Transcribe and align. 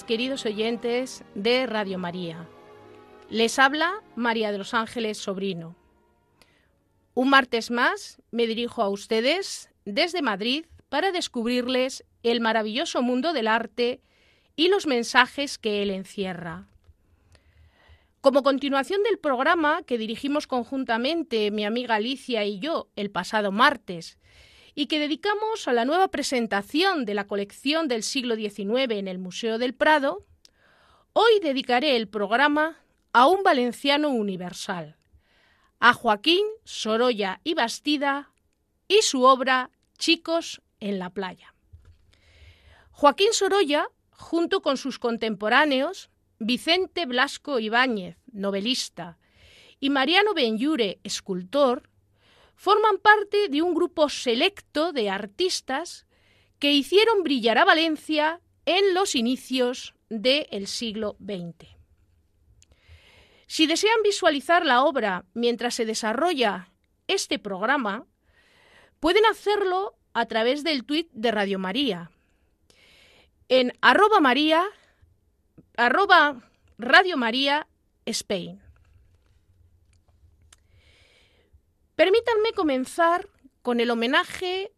Queridos 0.00 0.46
oyentes 0.46 1.22
de 1.34 1.66
Radio 1.66 1.98
María. 1.98 2.48
Les 3.28 3.58
habla 3.58 4.02
María 4.16 4.50
de 4.50 4.56
los 4.56 4.72
Ángeles 4.72 5.18
Sobrino. 5.18 5.76
Un 7.12 7.28
martes 7.28 7.70
más 7.70 8.22
me 8.30 8.46
dirijo 8.46 8.82
a 8.82 8.88
ustedes 8.88 9.68
desde 9.84 10.22
Madrid 10.22 10.64
para 10.88 11.12
descubrirles 11.12 12.04
el 12.22 12.40
maravilloso 12.40 13.02
mundo 13.02 13.34
del 13.34 13.46
arte 13.46 14.00
y 14.56 14.68
los 14.68 14.86
mensajes 14.86 15.58
que 15.58 15.82
él 15.82 15.90
encierra. 15.90 16.68
Como 18.22 18.42
continuación 18.42 19.02
del 19.02 19.18
programa 19.18 19.82
que 19.82 19.98
dirigimos 19.98 20.46
conjuntamente 20.46 21.50
mi 21.50 21.66
amiga 21.66 21.96
Alicia 21.96 22.46
y 22.46 22.60
yo 22.60 22.88
el 22.96 23.10
pasado 23.10 23.52
martes, 23.52 24.18
y 24.74 24.86
que 24.86 24.98
dedicamos 24.98 25.68
a 25.68 25.72
la 25.72 25.84
nueva 25.84 26.08
presentación 26.08 27.04
de 27.04 27.14
la 27.14 27.26
colección 27.26 27.88
del 27.88 28.02
siglo 28.02 28.36
XIX 28.36 28.92
en 28.92 29.08
el 29.08 29.18
Museo 29.18 29.58
del 29.58 29.74
Prado, 29.74 30.26
hoy 31.12 31.40
dedicaré 31.42 31.96
el 31.96 32.08
programa 32.08 32.78
a 33.12 33.26
un 33.26 33.42
valenciano 33.42 34.08
universal, 34.08 34.96
a 35.78 35.92
Joaquín 35.92 36.44
Sorolla 36.64 37.40
y 37.44 37.54
Bastida 37.54 38.32
y 38.88 39.02
su 39.02 39.24
obra 39.24 39.70
Chicos 39.98 40.62
en 40.80 40.98
la 40.98 41.10
playa. 41.10 41.54
Joaquín 42.90 43.32
Sorolla, 43.32 43.88
junto 44.10 44.62
con 44.62 44.76
sus 44.76 44.98
contemporáneos 44.98 46.10
Vicente 46.38 47.06
Blasco 47.06 47.58
Ibáñez, 47.60 48.16
novelista, 48.32 49.18
y 49.78 49.90
Mariano 49.90 50.34
Benyure, 50.34 51.00
escultor, 51.04 51.88
forman 52.62 52.98
parte 52.98 53.48
de 53.48 53.60
un 53.60 53.74
grupo 53.74 54.08
selecto 54.08 54.92
de 54.92 55.10
artistas 55.10 56.06
que 56.60 56.70
hicieron 56.70 57.24
brillar 57.24 57.58
a 57.58 57.64
Valencia 57.64 58.40
en 58.66 58.94
los 58.94 59.16
inicios 59.16 59.96
del 60.10 60.68
siglo 60.68 61.16
XX. 61.18 61.66
Si 63.48 63.66
desean 63.66 64.00
visualizar 64.04 64.64
la 64.64 64.84
obra 64.84 65.24
mientras 65.34 65.74
se 65.74 65.86
desarrolla 65.86 66.68
este 67.08 67.40
programa, 67.40 68.06
pueden 69.00 69.26
hacerlo 69.26 69.96
a 70.12 70.26
través 70.26 70.62
del 70.62 70.84
tuit 70.84 71.10
de 71.10 71.32
Radio 71.32 71.58
María 71.58 72.12
en 73.48 73.72
arroba 73.80 74.20
María, 74.20 74.62
arroba 75.76 76.40
Radio 76.78 77.16
María 77.16 77.66
Spain. 78.06 78.61
Permítanme 82.02 82.52
comenzar 82.52 83.28
con 83.62 83.78
el 83.78 83.88
homenaje 83.88 84.72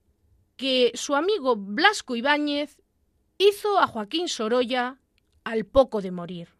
que 0.58 0.92
su 0.94 1.14
amigo 1.14 1.56
Blasco 1.56 2.16
Ibáñez 2.16 2.82
hizo 3.38 3.78
a 3.78 3.86
Joaquín 3.86 4.28
Sorolla 4.28 5.00
al 5.42 5.64
poco 5.64 6.02
de 6.02 6.10
morir. 6.10 6.50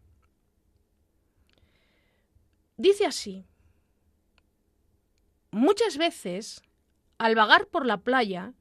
Dice 2.77 3.05
así, 3.05 3.45
muchas 5.51 5.99
veces, 5.99 6.63
al 7.19 7.35
vagar 7.35 7.67
por 7.67 7.85
la 7.85 7.97
playa, 7.97 8.55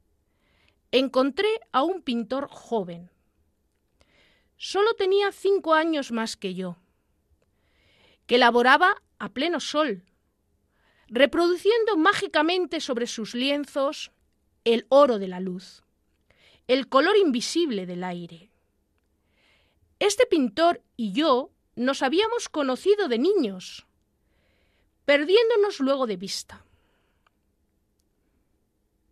encontré 0.92 1.48
a 1.72 1.84
un 1.84 2.02
pintor 2.02 2.48
joven. 2.50 3.10
Solo 4.58 4.92
tenía 4.92 5.32
cinco 5.32 5.72
años 5.72 6.12
más 6.12 6.36
que 6.36 6.52
yo, 6.52 6.76
que 8.26 8.36
laboraba 8.36 9.02
a 9.18 9.30
pleno 9.30 9.58
sol 9.58 10.04
reproduciendo 11.14 11.96
mágicamente 11.96 12.80
sobre 12.80 13.06
sus 13.06 13.36
lienzos 13.36 14.10
el 14.64 14.84
oro 14.88 15.20
de 15.20 15.28
la 15.28 15.38
luz, 15.38 15.84
el 16.66 16.88
color 16.88 17.16
invisible 17.16 17.86
del 17.86 18.02
aire. 18.02 18.50
Este 20.00 20.26
pintor 20.26 20.82
y 20.96 21.12
yo 21.12 21.52
nos 21.76 22.02
habíamos 22.02 22.48
conocido 22.48 23.06
de 23.06 23.18
niños, 23.18 23.86
perdiéndonos 25.04 25.78
luego 25.78 26.08
de 26.08 26.16
vista. 26.16 26.64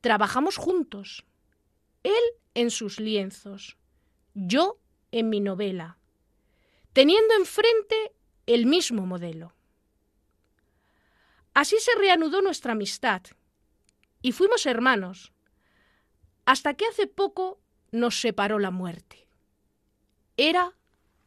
Trabajamos 0.01 0.57
juntos, 0.57 1.25
él 2.03 2.25
en 2.55 2.73
sus 2.73 2.99
lienzos, 2.99 3.77
yo 4.35 4.77
en 5.13 5.31
mi 5.31 5.39
novela, 5.39 5.99
teniendo 6.95 7.35
enfrente 7.35 8.13
el 8.47 8.67
mismo 8.67 9.07
modelo. 9.07 9.55
Así 11.55 11.77
se 11.79 11.95
reanudó 11.99 12.41
nuestra 12.41 12.73
amistad 12.73 13.23
y 14.23 14.33
fuimos 14.33 14.67
hermanos, 14.67 15.33
hasta 16.47 16.75
que 16.75 16.87
hace 16.87 17.07
poco 17.07 17.61
nos 17.91 18.21
separó 18.21 18.59
la 18.59 18.71
muerte. 18.71 19.29
Era 20.37 20.73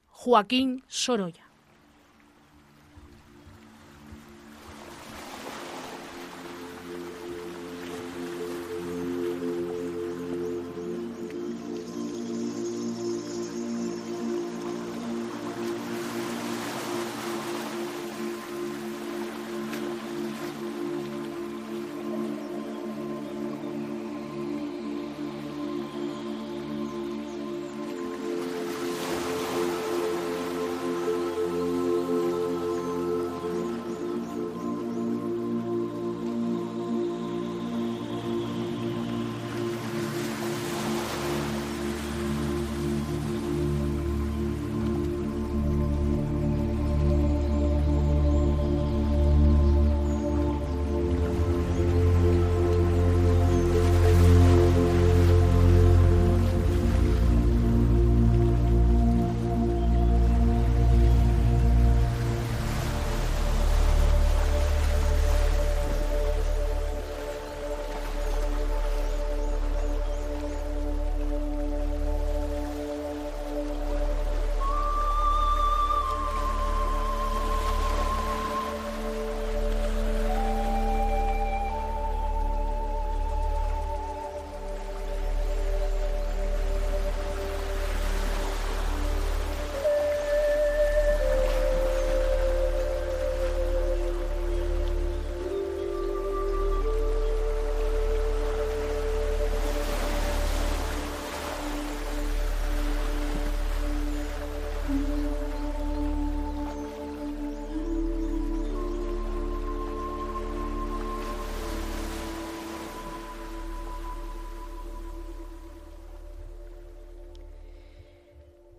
Joaquín 0.08 0.84
Sorolla. 0.88 1.45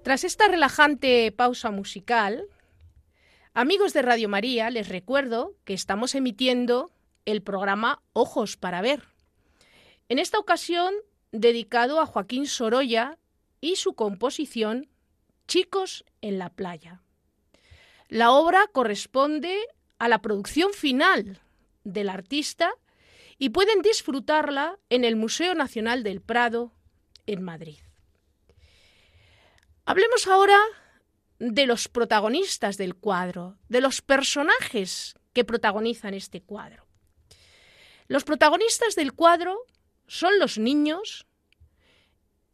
Tras 0.07 0.23
esta 0.23 0.47
relajante 0.47 1.33
pausa 1.33 1.73
musical, 1.73 2.47
Amigos 3.55 3.93
de 3.93 4.03
Radio 4.03 4.29
María, 4.29 4.71
les 4.71 4.89
recuerdo 4.89 5.57
que 5.65 5.75
estamos 5.75 6.15
emitiendo 6.15 6.93
el 7.25 7.43
programa 7.43 8.01
Ojos 8.13 8.57
para 8.57 8.81
Ver. 8.83 9.03
En 10.09 10.21
esta 10.21 10.39
ocasión, 10.39 10.95
dedicado 11.33 11.99
a 11.99 12.07
Joaquín 12.07 12.47
Sorolla 12.47 13.19
y 13.61 13.75
su 13.75 13.95
composición 13.95 14.89
Chicos 15.49 16.05
en 16.21 16.39
la 16.39 16.51
playa. 16.51 17.03
La 18.09 18.31
obra 18.31 18.61
corresponde 18.73 19.59
a 19.99 20.07
la 20.09 20.23
producción 20.23 20.73
final 20.73 21.41
del 21.83 22.11
artista 22.11 22.71
y 23.39 23.49
pueden 23.49 23.83
disfrutarla 23.83 24.79
en 24.89 25.03
el 25.03 25.17
Museo 25.17 25.57
Nacional 25.57 26.05
del 26.05 26.21
Prado 26.21 26.71
en 27.27 27.43
Madrid. 27.43 27.79
Hablemos 29.89 30.27
ahora 30.27 30.59
de 31.39 31.65
los 31.65 31.87
protagonistas 31.87 32.77
del 32.77 32.97
cuadro, 32.97 33.57
de 33.69 33.81
los 33.81 34.03
personajes 34.03 35.15
que 35.33 35.45
protagonizan 35.45 36.13
este 36.13 36.43
cuadro. 36.43 36.89
Los 38.09 38.25
protagonistas 38.25 38.97
del 38.97 39.13
cuadro 39.13 39.65
son 40.09 40.41
los 40.41 40.59
niños 40.59 41.29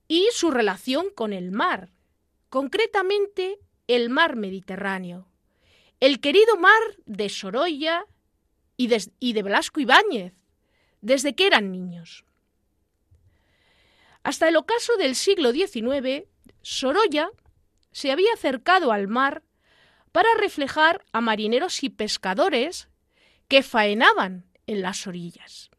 y 0.09 0.29
su 0.33 0.51
relación 0.51 1.07
con 1.09 1.33
el 1.33 1.53
mar, 1.53 1.91
concretamente 2.51 3.59
el 3.87 4.11
mar 4.11 4.37
Mediterráneo, 4.37 5.27
el 6.01 6.21
querido 6.21 6.59
mar 6.59 6.83
de 7.07 7.31
Sorolla 7.31 8.05
y 8.77 8.89
de, 8.89 9.11
y 9.21 9.33
de 9.33 9.43
Velasco 9.43 9.81
Ibáñez, 9.81 10.35
desde 11.01 11.35
que 11.35 11.47
eran 11.47 11.73
niños. 11.73 12.27
Hasta 14.23 14.49
el 14.49 14.57
ocaso 14.57 14.97
del 14.99 15.15
siglo 15.15 15.51
XIX, 15.53 16.29
Sorolla 16.63 17.31
se 17.91 18.11
había 18.11 18.33
acercado 18.33 18.93
al 18.93 19.09
mar 19.09 19.43
para 20.13 20.29
reflejar 20.39 21.05
a 21.13 21.21
marineros 21.21 21.83
y 21.83 21.91
pescadores 21.91 22.89
que 23.49 23.63
faenaban 23.63 24.47
en 24.67 24.83
las 24.83 25.07
orillas. 25.07 25.71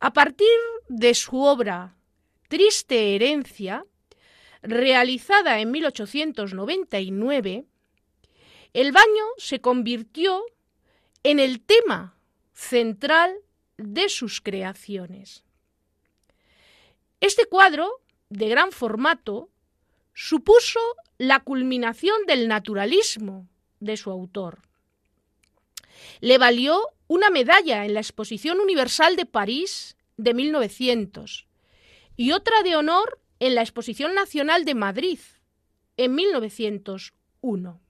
A 0.00 0.12
partir 0.12 0.48
de 0.88 1.14
su 1.14 1.42
obra 1.42 1.96
Triste 2.52 3.14
herencia, 3.14 3.86
realizada 4.60 5.60
en 5.60 5.70
1899, 5.70 7.64
el 8.74 8.92
baño 8.92 9.24
se 9.38 9.62
convirtió 9.62 10.44
en 11.22 11.38
el 11.38 11.62
tema 11.62 12.14
central 12.52 13.34
de 13.78 14.10
sus 14.10 14.42
creaciones. 14.42 15.44
Este 17.20 17.46
cuadro, 17.46 18.02
de 18.32 18.48
gran 18.48 18.72
formato, 18.72 19.50
supuso 20.14 20.80
la 21.18 21.40
culminación 21.40 22.26
del 22.26 22.48
naturalismo 22.48 23.48
de 23.80 23.96
su 23.96 24.10
autor. 24.10 24.60
Le 26.20 26.38
valió 26.38 26.80
una 27.08 27.30
medalla 27.30 27.84
en 27.84 27.94
la 27.94 28.00
Exposición 28.00 28.60
Universal 28.60 29.16
de 29.16 29.26
París 29.26 29.96
de 30.16 30.34
1900 30.34 31.46
y 32.16 32.32
otra 32.32 32.62
de 32.62 32.76
honor 32.76 33.20
en 33.40 33.54
la 33.54 33.62
Exposición 33.62 34.14
Nacional 34.14 34.64
de 34.64 34.74
Madrid 34.74 35.18
en 35.96 36.14
1901 36.14 37.82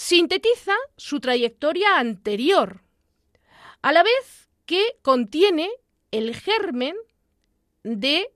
sintetiza 0.00 0.74
su 0.96 1.20
trayectoria 1.20 1.98
anterior, 1.98 2.82
a 3.82 3.92
la 3.92 4.02
vez 4.02 4.48
que 4.64 4.96
contiene 5.02 5.70
el 6.10 6.34
germen 6.34 6.96
de 7.82 8.32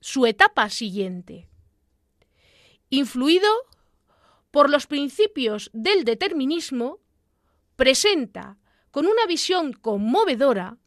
su 0.00 0.26
etapa 0.26 0.68
siguiente. 0.70 1.48
Influido 2.90 3.48
por 4.50 4.68
los 4.68 4.86
principios 4.86 5.70
del 5.72 6.04
determinismo, 6.04 7.00
presenta 7.76 8.58
con 8.90 9.06
una 9.06 9.26
visión 9.26 9.72
conmovedora 9.72 10.78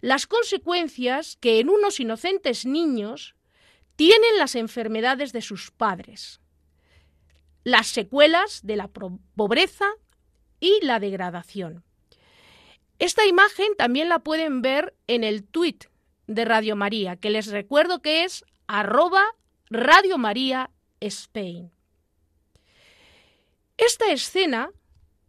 las 0.00 0.26
consecuencias 0.26 1.36
que 1.40 1.58
en 1.60 1.70
unos 1.70 1.98
inocentes 1.98 2.66
niños 2.66 3.34
tienen 3.96 4.38
las 4.38 4.54
enfermedades 4.54 5.32
de 5.32 5.42
sus 5.42 5.70
padres 5.70 6.40
las 7.64 7.86
secuelas 7.86 8.60
de 8.62 8.76
la 8.76 8.88
pobreza 8.88 9.86
y 10.60 10.84
la 10.84 11.00
degradación. 11.00 11.82
Esta 12.98 13.26
imagen 13.26 13.74
también 13.76 14.08
la 14.08 14.20
pueden 14.20 14.62
ver 14.62 14.94
en 15.06 15.24
el 15.24 15.44
tuit 15.44 15.86
de 16.26 16.44
Radio 16.44 16.76
María, 16.76 17.16
que 17.16 17.30
les 17.30 17.48
recuerdo 17.48 18.00
que 18.00 18.24
es 18.24 18.44
arroba 18.66 19.24
Radio 19.70 20.18
María 20.18 20.70
Spain. 21.00 21.70
Esta 23.76 24.12
escena 24.12 24.70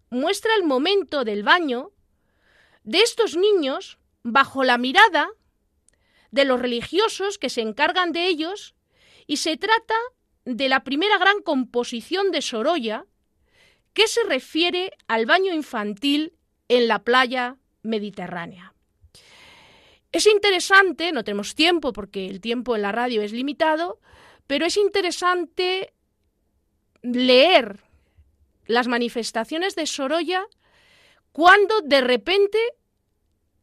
muestra 0.10 0.56
el 0.56 0.64
momento 0.64 1.24
del 1.24 1.44
baño 1.44 1.92
de 2.84 3.00
estos 3.00 3.36
niños 3.36 3.98
bajo 4.24 4.64
la 4.64 4.78
mirada 4.78 5.30
de 6.32 6.46
los 6.46 6.62
religiosos 6.62 7.38
que 7.38 7.50
se 7.50 7.62
encargan 7.62 8.12
de 8.12 8.28
ellos 8.28 8.76
y 9.28 9.38
se 9.38 9.58
trata 9.58 9.96
de 10.46 10.70
la 10.70 10.84
primera 10.84 11.18
gran 11.18 11.42
composición 11.42 12.32
de 12.32 12.42
Sorolla 12.42 13.06
que 13.94 14.08
se 14.08 14.24
refiere 14.24 14.92
al 15.08 15.26
baño 15.26 15.54
infantil 15.54 16.34
en 16.68 16.88
la 16.88 17.04
playa 17.04 17.58
mediterránea. 17.82 18.75
Es 20.16 20.28
interesante, 20.28 21.12
no 21.12 21.26
tenemos 21.26 21.56
tiempo 21.56 21.92
porque 21.92 22.28
el 22.28 22.40
tiempo 22.40 22.74
en 22.74 22.84
la 22.84 22.94
radio 22.94 23.22
es 23.22 23.34
limitado, 23.34 24.00
pero 24.48 24.66
es 24.66 24.78
interesante 24.78 25.94
leer 27.02 27.82
las 28.66 28.88
manifestaciones 28.88 29.76
de 29.76 29.86
Sorolla 29.86 30.48
cuando 31.34 31.82
de 31.82 32.00
repente 32.00 32.58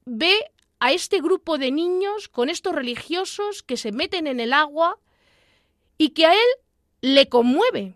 ve 0.04 0.50
a 0.78 0.92
este 0.92 1.22
grupo 1.22 1.56
de 1.56 1.70
niños 1.70 2.28
con 2.28 2.50
estos 2.50 2.74
religiosos 2.74 3.62
que 3.62 3.78
se 3.78 3.90
meten 3.90 4.26
en 4.26 4.38
el 4.38 4.52
agua 4.52 4.98
y 5.96 6.10
que 6.10 6.26
a 6.26 6.34
él 6.34 6.50
le 7.00 7.30
conmueve. 7.30 7.94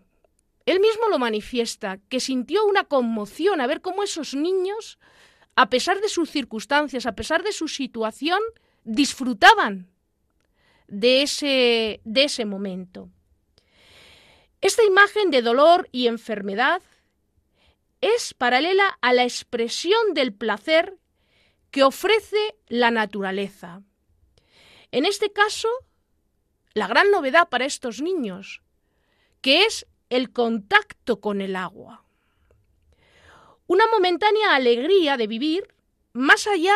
Él 0.65 0.79
mismo 0.79 1.09
lo 1.09 1.19
manifiesta, 1.19 1.99
que 2.09 2.19
sintió 2.19 2.65
una 2.65 2.85
conmoción 2.85 3.61
a 3.61 3.67
ver 3.67 3.81
cómo 3.81 4.01
esos 4.01 4.33
niños, 4.33 4.97
a 5.57 5.71
pesar 5.71 5.99
de 6.01 6.07
sus 6.07 6.29
circunstancias, 6.29 7.07
a 7.07 7.15
pesar 7.15 7.41
de 7.43 7.51
su 7.51 7.67
situación, 7.67 8.39
disfrutaban 8.83 9.89
de 10.87 11.23
ese, 11.23 11.99
de 12.03 12.23
ese 12.25 12.45
momento. 12.45 13.09
Esta 14.61 14.83
imagen 14.83 15.31
de 15.31 15.41
dolor 15.41 15.89
y 15.91 16.05
enfermedad 16.05 16.83
es 18.01 18.35
paralela 18.35 18.99
a 19.01 19.13
la 19.13 19.23
expresión 19.23 20.13
del 20.13 20.31
placer 20.31 20.99
que 21.71 21.83
ofrece 21.83 22.55
la 22.67 22.91
naturaleza. 22.91 23.81
En 24.91 25.05
este 25.05 25.33
caso, 25.33 25.69
la 26.75 26.87
gran 26.87 27.09
novedad 27.09 27.49
para 27.49 27.65
estos 27.65 27.99
niños 27.99 28.61
que 29.41 29.63
es 29.63 29.87
el 30.11 30.31
contacto 30.31 31.19
con 31.19 31.41
el 31.41 31.55
agua. 31.55 32.06
Una 33.67 33.85
momentánea 33.87 34.55
alegría 34.55 35.17
de 35.17 35.27
vivir 35.27 35.73
más 36.13 36.47
allá 36.47 36.75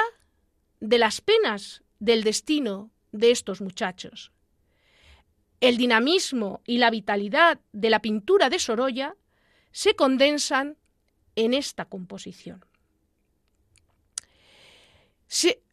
de 0.80 0.98
las 0.98 1.22
penas 1.22 1.84
del 2.00 2.24
destino 2.24 2.92
de 3.12 3.32
estos 3.32 3.62
muchachos. 3.62 4.32
El 5.60 5.78
dinamismo 5.78 6.62
y 6.66 6.78
la 6.78 6.90
vitalidad 6.90 7.60
de 7.72 7.90
la 7.90 8.02
pintura 8.02 8.50
de 8.50 8.60
Sorolla 8.60 9.16
se 9.72 9.96
condensan 9.96 10.78
en 11.36 11.54
esta 11.54 11.86
composición. 11.86 12.66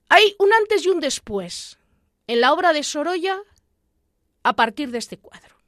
hay 0.08 0.36
un 0.38 0.52
antes 0.52 0.86
y 0.86 0.88
un 0.88 1.00
después 1.00 1.78
en 2.26 2.40
la 2.40 2.52
obra 2.52 2.72
de 2.72 2.82
Sorolla 2.82 3.40
a 4.42 4.54
partir 4.54 4.90
de 4.90 4.98
este 4.98 5.18
cuadro 5.18 5.58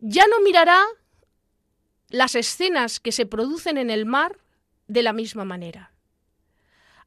ya 0.00 0.26
no 0.26 0.40
mirará 0.40 0.84
las 2.08 2.34
escenas 2.34 3.00
que 3.00 3.12
se 3.12 3.26
producen 3.26 3.76
en 3.78 3.90
el 3.90 4.06
mar 4.06 4.38
de 4.86 5.02
la 5.02 5.12
misma 5.12 5.44
manera. 5.44 5.92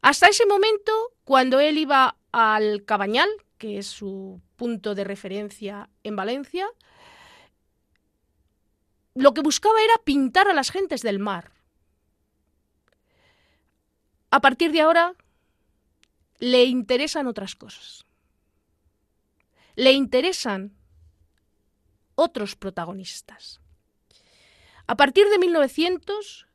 Hasta 0.02 0.28
ese 0.28 0.46
momento, 0.46 0.92
cuando 1.24 1.60
él 1.60 1.78
iba 1.78 2.18
al 2.32 2.86
Cabañal, 2.86 3.30
que 3.58 3.78
es 3.78 3.88
su 3.88 4.42
punto 4.56 4.96
de 4.96 5.04
referencia 5.04 5.90
en 6.04 6.16
Valencia, 6.16 6.68
lo 9.14 9.34
que 9.34 9.42
buscaba 9.42 9.82
era 9.84 9.94
pintar 10.04 10.48
a 10.48 10.54
las 10.54 10.72
gentes 10.72 11.02
del 11.02 11.20
mar. 11.20 11.52
A 14.32 14.40
partir 14.40 14.72
de 14.72 14.82
ahora, 14.82 15.14
le 16.40 16.64
interesan 16.64 17.28
otras 17.28 17.56
cosas. 17.56 18.06
Le 19.76 19.92
interesan 19.92 20.74
otros 22.16 22.56
protagonistas. 22.56 23.61
A 24.92 24.98
partir 24.98 25.30
de 25.30 25.40
1900, 25.40 26.48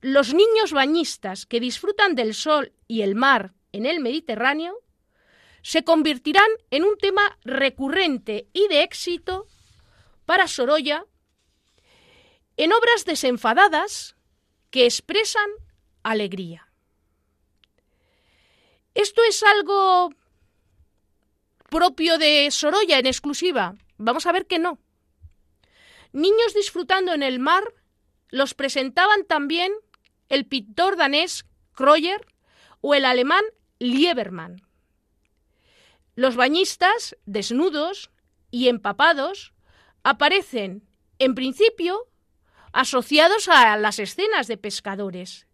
los 0.00 0.34
niños 0.34 0.72
bañistas 0.72 1.46
que 1.46 1.60
disfrutan 1.60 2.16
del 2.16 2.34
sol 2.34 2.72
y 2.88 3.02
el 3.02 3.14
mar 3.14 3.54
en 3.70 3.86
el 3.86 4.00
Mediterráneo 4.00 4.74
se 5.62 5.84
convertirán 5.84 6.50
en 6.72 6.82
un 6.82 6.98
tema 6.98 7.38
recurrente 7.44 8.48
y 8.52 8.66
de 8.66 8.82
éxito 8.82 9.46
para 10.26 10.48
Sorolla 10.48 11.06
en 12.56 12.72
obras 12.72 13.04
desenfadadas 13.04 14.16
que 14.70 14.84
expresan 14.84 15.48
alegría. 16.02 16.72
¿Esto 18.94 19.22
es 19.28 19.44
algo 19.44 20.10
propio 21.68 22.18
de 22.18 22.50
Sorolla 22.50 22.98
en 22.98 23.06
exclusiva? 23.06 23.76
Vamos 23.96 24.26
a 24.26 24.32
ver 24.32 24.48
que 24.48 24.58
no. 24.58 24.80
Niños 26.12 26.54
disfrutando 26.54 27.12
en 27.12 27.22
el 27.22 27.38
mar 27.38 27.74
los 28.30 28.54
presentaban 28.54 29.24
también 29.24 29.72
el 30.28 30.46
pintor 30.46 30.96
danés 30.96 31.44
Kreuer 31.72 32.26
o 32.80 32.94
el 32.94 33.04
alemán 33.04 33.42
Liebermann. 33.78 34.62
Los 36.14 36.36
bañistas, 36.36 37.16
desnudos 37.26 38.10
y 38.50 38.68
empapados, 38.68 39.52
aparecen, 40.02 40.86
en 41.18 41.34
principio, 41.34 42.08
asociados 42.72 43.48
a 43.48 43.76
las 43.76 43.98
escenas 43.98 44.46
de 44.46 44.56
pescadores, 44.56 45.46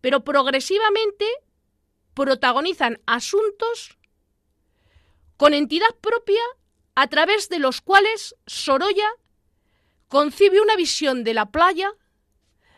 pero 0.00 0.24
progresivamente 0.24 1.26
protagonizan 2.14 3.00
asuntos 3.06 3.98
con 5.36 5.54
entidad 5.54 5.94
propia 6.00 6.42
a 6.94 7.06
través 7.08 7.48
de 7.48 7.60
los 7.60 7.80
cuales 7.80 8.34
Sorolla 8.46 9.08
concibe 10.08 10.60
una 10.60 10.76
visión 10.76 11.24
de 11.24 11.34
la 11.34 11.46
playa 11.50 11.92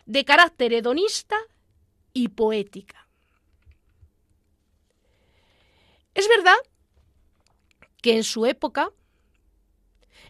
de 0.06 0.24
carácter 0.24 0.72
hedonista 0.72 1.36
y 2.12 2.28
poética. 2.28 3.08
Es 6.14 6.28
verdad 6.28 6.56
que 8.02 8.16
en 8.16 8.24
su 8.24 8.46
época 8.46 8.90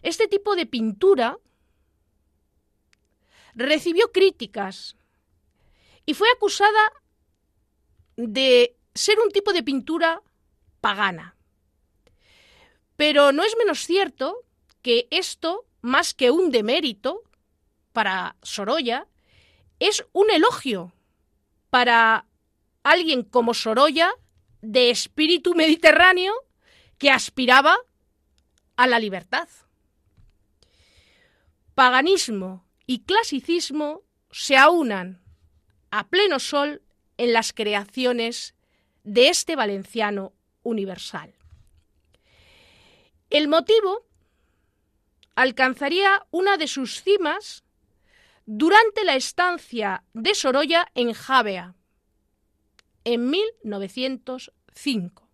este 0.01 0.27
tipo 0.27 0.55
de 0.55 0.65
pintura 0.65 1.37
recibió 3.53 4.11
críticas 4.11 4.95
y 6.05 6.13
fue 6.13 6.27
acusada 6.35 6.93
de 8.15 8.77
ser 8.93 9.19
un 9.19 9.31
tipo 9.31 9.53
de 9.53 9.63
pintura 9.63 10.21
pagana. 10.79 11.35
Pero 12.95 13.31
no 13.31 13.43
es 13.43 13.55
menos 13.57 13.85
cierto 13.85 14.43
que 14.81 15.07
esto, 15.11 15.65
más 15.81 16.13
que 16.13 16.31
un 16.31 16.51
demérito 16.51 17.21
para 17.93 18.35
Sorolla, 18.41 19.07
es 19.79 20.05
un 20.13 20.29
elogio 20.31 20.93
para 21.69 22.25
alguien 22.83 23.23
como 23.23 23.53
Sorolla, 23.53 24.11
de 24.61 24.91
espíritu 24.91 25.55
mediterráneo, 25.55 26.33
que 26.97 27.09
aspiraba 27.09 27.75
a 28.75 28.87
la 28.87 28.99
libertad. 28.99 29.49
Paganismo 31.73 32.63
y 32.85 32.99
clasicismo 32.99 34.03
se 34.31 34.57
aunan 34.57 35.21
a 35.89 36.07
pleno 36.09 36.39
sol 36.39 36.83
en 37.17 37.33
las 37.33 37.53
creaciones 37.53 38.55
de 39.03 39.29
este 39.29 39.55
valenciano 39.55 40.33
universal. 40.63 41.33
El 43.29 43.47
motivo 43.47 44.05
alcanzaría 45.35 46.25
una 46.31 46.57
de 46.57 46.67
sus 46.67 47.01
cimas 47.01 47.63
durante 48.45 49.03
la 49.03 49.15
estancia 49.15 50.03
de 50.13 50.35
Sorolla 50.35 50.87
en 50.95 51.13
Javea, 51.13 51.75
en 53.03 53.29
1905. 53.29 55.27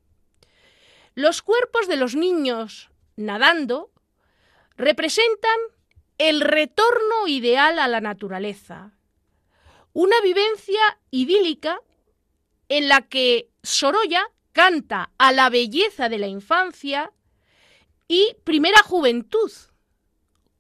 Los 1.16 1.42
cuerpos 1.42 1.88
de 1.88 1.96
los 1.96 2.16
niños 2.16 2.92
nadando 3.16 3.92
representan 4.76 5.58
el 6.18 6.42
retorno 6.42 7.28
ideal 7.28 7.80
a 7.80 7.88
la 7.88 8.02
naturaleza, 8.02 8.94
una 9.94 10.20
vivencia 10.22 11.00
idílica 11.10 11.82
en 12.70 12.88
la 12.88 13.02
que 13.02 13.50
Sorolla 13.64 14.30
canta 14.52 15.12
a 15.18 15.32
la 15.32 15.50
belleza 15.50 16.10
de 16.10 16.18
la 16.18 16.28
infancia 16.28 17.12
y 18.08 18.36
primera 18.44 18.82
juventud, 18.84 19.52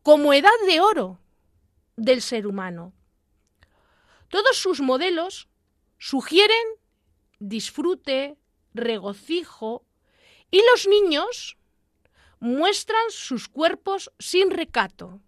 como 0.07 0.33
edad 0.33 0.49
de 0.65 0.79
oro 0.79 1.19
del 1.97 2.21
ser 2.21 2.47
humano. 2.47 2.93
Todos 4.29 4.55
sus 4.55 4.79
modelos 4.79 5.49
sugieren 5.97 6.65
disfrute, 7.39 8.37
regocijo, 8.73 9.85
y 10.49 10.61
los 10.71 10.87
niños 10.87 11.57
muestran 12.39 13.03
sus 13.09 13.49
cuerpos 13.49 14.09
sin 14.17 14.49
recato. 14.49 15.19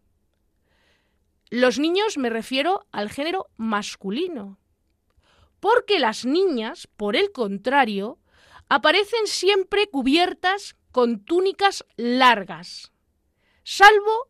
Los 1.50 1.78
niños 1.78 2.18
me 2.18 2.30
refiero 2.30 2.88
al 2.94 3.10
género 3.10 3.50
masculino, 3.58 4.60
porque 5.60 6.00
las 6.00 6.24
niñas, 6.24 6.88
por 6.96 7.18
el 7.18 7.34
contrario, 7.34 8.18
aparecen 8.70 9.28
siempre 9.28 9.88
cubiertas 9.88 10.78
con 10.94 11.26
túnicas 11.26 11.84
largas, 11.98 12.94
salvo 13.66 14.29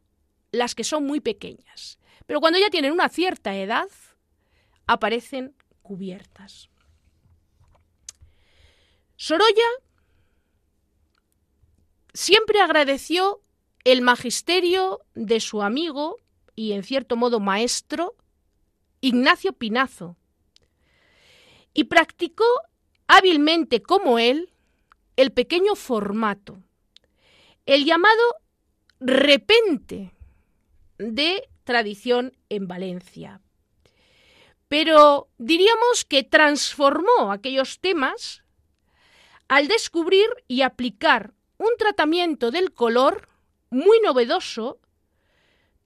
las 0.52 0.76
que 0.76 0.84
son 0.84 1.06
muy 1.06 1.20
pequeñas. 1.20 2.00
Pero 2.26 2.40
cuando 2.40 2.60
ya 2.60 2.70
tienen 2.70 2.92
una 2.92 3.10
cierta 3.10 3.56
edad, 3.56 3.88
aparecen 4.88 5.56
cubiertas. 5.82 6.70
Sorolla 9.16 9.70
siempre 12.14 12.62
agradeció 12.62 13.42
el 13.84 14.02
magisterio 14.02 15.02
de 15.14 15.40
su 15.40 15.62
amigo 15.62 16.18
y 16.56 16.74
en 16.74 16.84
cierto 16.84 17.16
modo 17.16 17.40
maestro, 17.40 18.16
Ignacio 19.02 19.54
Pinazo, 19.54 20.18
y 21.74 21.86
practicó 21.86 22.46
hábilmente 23.08 23.82
como 23.82 24.20
él 24.20 24.52
el 25.16 25.32
pequeño 25.32 25.76
formato, 25.76 26.62
el 27.66 27.86
llamado 27.86 28.22
repente 29.00 30.14
de 31.00 31.50
tradición 31.64 32.38
en 32.50 32.68
Valencia. 32.68 33.42
Pero 34.68 35.30
diríamos 35.40 36.06
que 36.08 36.24
transformó 36.24 37.32
aquellos 37.32 37.80
temas 37.80 38.44
al 39.48 39.68
descubrir 39.68 40.28
y 40.48 40.62
aplicar 40.62 41.34
un 41.58 41.70
tratamiento 41.78 42.52
del 42.52 42.72
color 42.72 43.28
muy 43.72 44.00
novedoso 44.02 44.80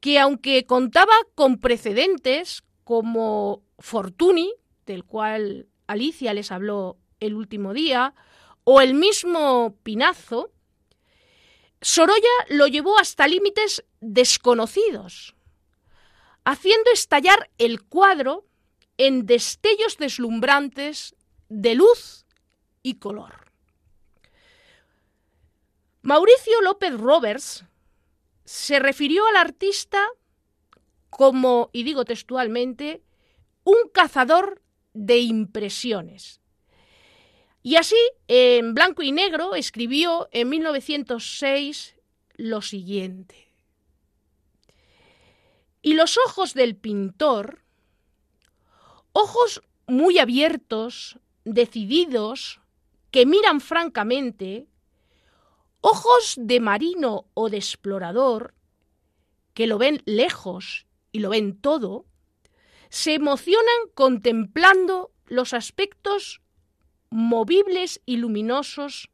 que 0.02 0.20
aunque 0.20 0.66
contaba 0.66 1.14
con 1.34 1.60
precedentes 1.60 2.64
como 2.84 3.64
Fortuny, 3.80 4.54
del 4.86 5.06
cual 5.06 5.68
Alicia 5.88 6.34
les 6.34 6.52
habló 6.52 6.98
el 7.22 7.36
último 7.36 7.74
día, 7.74 8.14
o 8.66 8.82
el 8.82 8.96
mismo 8.96 9.78
Pinazo, 9.84 10.52
Sorolla 11.84 12.30
lo 12.48 12.68
llevó 12.68 12.98
hasta 12.98 13.28
límites 13.28 13.84
desconocidos, 14.00 15.36
haciendo 16.46 16.90
estallar 16.92 17.52
el 17.58 17.84
cuadro 17.84 18.46
en 18.98 19.26
destellos 19.26 19.98
deslumbrantes 19.98 21.14
de 21.50 21.76
luz 21.76 22.26
y 22.84 22.96
color. 22.96 23.52
Mauricio 26.04 26.62
López 26.62 26.98
Roberts 26.98 27.66
se 28.46 28.80
refirió 28.80 29.26
al 29.28 29.36
artista 29.36 30.08
como, 31.10 31.70
y 31.74 31.84
digo 31.84 32.06
textualmente, 32.06 33.04
un 33.66 33.90
cazador 33.94 34.62
de 34.94 35.20
impresiones. 35.20 36.40
Y 37.64 37.78
así, 37.78 37.98
en 38.28 38.76
blanco 38.76 39.02
y 39.02 39.12
negro, 39.12 39.56
escribió 39.56 40.30
en 40.32 40.50
1906 40.50 41.96
lo 42.36 42.62
siguiente. 42.62 43.52
Y 45.82 45.94
los 45.96 46.20
ojos 46.28 46.54
del 46.54 46.76
pintor, 46.76 47.64
ojos 49.14 49.64
muy 49.88 50.20
abiertos, 50.20 51.18
decididos, 51.46 52.60
que 53.12 53.26
miran 53.26 53.62
francamente, 53.62 54.68
Ojos 55.86 56.36
de 56.38 56.62
marino 56.62 57.26
o 57.34 57.50
de 57.50 57.58
explorador, 57.58 58.54
que 59.54 59.68
lo 59.68 59.78
ven 59.78 60.02
lejos 60.06 60.88
y 61.12 61.20
lo 61.20 61.32
ven 61.32 61.60
todo, 61.60 62.06
se 62.88 63.16
emocionan 63.16 63.90
contemplando 63.94 65.12
los 65.26 65.54
aspectos 65.54 66.42
movibles 67.14 68.02
y 68.08 68.18
luminosos 68.18 69.12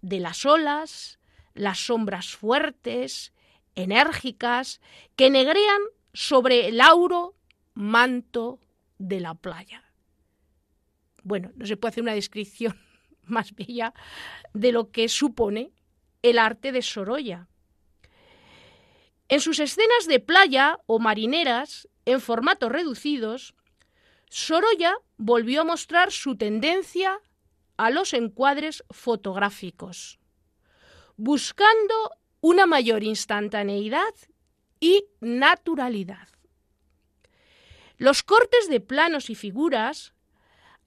de 0.00 0.20
las 0.20 0.46
olas, 0.46 1.18
las 1.54 1.86
sombras 1.86 2.36
fuertes, 2.36 3.32
enérgicas, 3.74 4.80
que 5.16 5.28
negrean 5.28 5.80
sobre 6.14 6.68
el 6.68 6.80
auro 6.80 7.34
manto 7.74 8.60
de 8.98 9.18
la 9.18 9.34
playa. 9.34 9.82
Bueno, 11.24 11.50
no 11.56 11.66
se 11.66 11.76
puede 11.76 11.90
hacer 11.90 12.04
una 12.04 12.14
descripción 12.14 12.78
más 13.24 13.56
bella 13.56 13.92
de 14.54 14.70
lo 14.70 14.92
que 14.92 15.08
supone 15.08 15.72
el 16.22 16.38
arte 16.38 16.70
de 16.70 16.82
Sorolla. 16.82 17.48
En 19.28 19.40
sus 19.40 19.58
escenas 19.58 20.06
de 20.06 20.20
playa 20.20 20.78
o 20.86 21.00
marineras, 21.00 21.88
en 22.04 22.20
formatos 22.20 22.70
reducidos, 22.70 23.56
Sorolla 24.30 24.94
volvió 25.16 25.62
a 25.62 25.64
mostrar 25.64 26.12
su 26.12 26.36
tendencia 26.36 27.18
a 27.76 27.90
los 27.90 28.12
encuadres 28.12 28.84
fotográficos, 28.90 30.18
buscando 31.16 31.94
una 32.40 32.66
mayor 32.66 33.04
instantaneidad 33.04 34.14
y 34.80 35.04
naturalidad. 35.20 36.28
Los 37.98 38.22
cortes 38.22 38.68
de 38.68 38.80
planos 38.80 39.30
y 39.30 39.34
figuras 39.34 40.12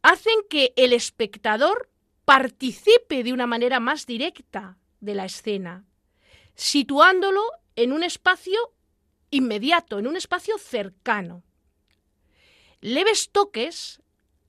hacen 0.02 0.36
que 0.50 0.74
el 0.76 0.94
espectador 0.94 1.90
participe 2.26 3.24
de 3.24 3.32
una 3.32 3.48
manera 3.48 3.80
más 3.80 4.06
directa 4.06 4.78
de 5.00 5.16
la 5.16 5.26
escena, 5.26 5.86
situándolo 6.56 7.42
en 7.76 7.92
un 7.92 8.04
espacio 8.04 8.74
inmediato, 9.30 10.00
en 10.00 10.08
un 10.08 10.18
espacio 10.18 10.58
cercano. 10.58 11.44
Leves 12.82 13.30
toques 13.32 14.02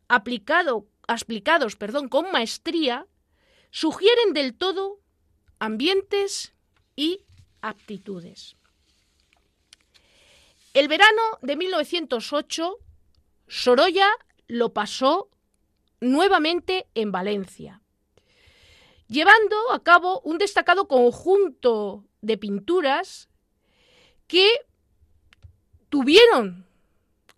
aplicado, 0.08 0.86
aplicados 1.06 1.76
perdón, 1.76 2.08
con 2.08 2.30
maestría 2.30 3.06
sugieren 3.70 4.32
del 4.32 4.56
todo 4.56 5.00
ambientes 5.58 6.54
y 6.94 7.22
aptitudes. 7.60 8.56
El 10.74 10.88
verano 10.88 11.22
de 11.40 11.56
1908, 11.56 12.78
Sorolla 13.48 14.10
lo 14.46 14.72
pasó 14.74 15.30
nuevamente 16.00 16.86
en 16.94 17.12
Valencia, 17.12 17.80
llevando 19.08 19.56
a 19.72 19.82
cabo 19.82 20.20
un 20.20 20.36
destacado 20.36 20.86
conjunto 20.86 22.04
de 22.20 22.36
pinturas 22.36 23.30
que 24.26 24.48
tuvieron 25.88 26.66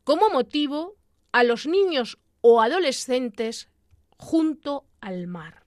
como 0.03 0.31
motivo 0.31 0.97
a 1.33 1.45
los 1.45 1.67
niños 1.67 2.19
o 2.41 2.61
adolescentes 2.61 3.69
junto 4.17 4.87
al 5.01 5.27
mar. 5.27 5.65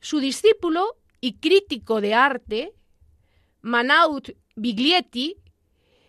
Su 0.00 0.18
discípulo 0.18 0.96
y 1.20 1.34
crítico 1.34 2.00
de 2.00 2.14
arte, 2.14 2.74
Manaut 3.60 4.30
Biglietti, 4.56 5.36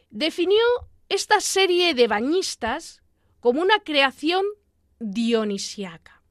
definió 0.09 0.63
esta 1.09 1.39
serie 1.41 1.93
de 1.93 2.07
bañistas 2.07 3.01
como 3.39 3.61
una 3.61 3.79
creación 3.79 4.45
dionisiaca. 4.99 6.23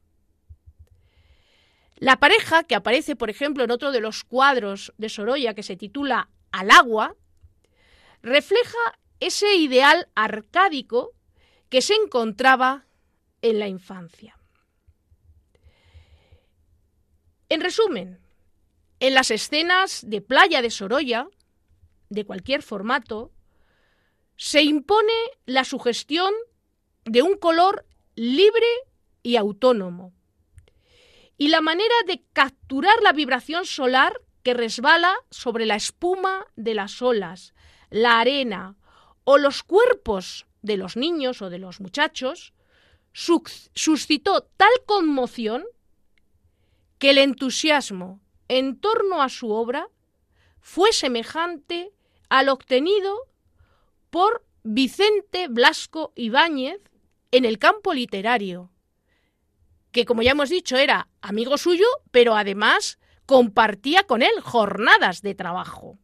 La 1.95 2.17
pareja, 2.17 2.63
que 2.63 2.75
aparece, 2.75 3.15
por 3.15 3.29
ejemplo, 3.29 3.63
en 3.63 3.71
otro 3.71 3.91
de 3.91 4.01
los 4.01 4.25
cuadros 4.25 4.93
de 4.97 5.07
Sorolla 5.07 5.53
que 5.53 5.63
se 5.63 5.77
titula 5.77 6.29
Al 6.51 6.71
agua, 6.71 7.15
refleja 8.21 8.99
ese 9.21 9.55
ideal 9.55 10.09
arcádico 10.15 11.13
que 11.73 11.81
se 11.81 11.95
encontraba 11.95 12.85
en 13.41 13.57
la 13.57 13.67
infancia. 13.67 14.37
En 17.49 17.61
resumen, 17.61 18.19
en 18.99 19.15
las 19.15 19.31
escenas 19.31 20.07
de 20.07 20.21
playa 20.21 20.61
de 20.61 20.69
Sorolla, 20.69 21.27
de 22.09 22.25
cualquier 22.25 22.61
formato, 22.61 23.31
se 24.37 24.61
impone 24.61 25.13
la 25.47 25.63
sugestión 25.63 26.31
de 27.05 27.23
un 27.23 27.37
color 27.37 27.87
libre 28.13 28.67
y 29.23 29.37
autónomo, 29.37 30.13
y 31.39 31.47
la 31.47 31.61
manera 31.61 31.95
de 32.05 32.23
capturar 32.33 33.01
la 33.01 33.13
vibración 33.13 33.65
solar 33.65 34.21
que 34.43 34.53
resbala 34.53 35.15
sobre 35.31 35.65
la 35.65 35.75
espuma 35.75 36.45
de 36.55 36.75
las 36.75 37.01
olas, 37.01 37.55
la 37.89 38.19
arena 38.19 38.77
o 39.23 39.39
los 39.39 39.63
cuerpos 39.63 40.45
de 40.63 40.77
los 40.77 40.97
niños 40.97 41.43
o 41.43 41.51
de 41.51 41.59
los 41.59 41.79
muchachos, 41.79 42.53
suscitó 43.13 44.41
tal 44.57 44.71
conmoción 44.87 45.63
que 46.97 47.11
el 47.11 47.19
entusiasmo 47.19 48.19
en 48.47 48.79
torno 48.79 49.21
a 49.21 49.29
su 49.29 49.51
obra 49.51 49.87
fue 50.59 50.91
semejante 50.93 51.91
al 52.29 52.49
obtenido 52.49 53.27
por 54.09 54.43
Vicente 54.63 55.47
Blasco 55.49 56.13
Ibáñez 56.15 56.81
en 57.31 57.45
el 57.45 57.59
campo 57.59 57.93
literario, 57.93 58.71
que 59.91 60.05
como 60.05 60.21
ya 60.21 60.31
hemos 60.31 60.49
dicho 60.49 60.77
era 60.77 61.09
amigo 61.21 61.57
suyo, 61.57 61.85
pero 62.11 62.35
además 62.35 62.99
compartía 63.25 64.03
con 64.03 64.21
él 64.21 64.39
jornadas 64.41 65.21
de 65.21 65.35
trabajo. 65.35 65.99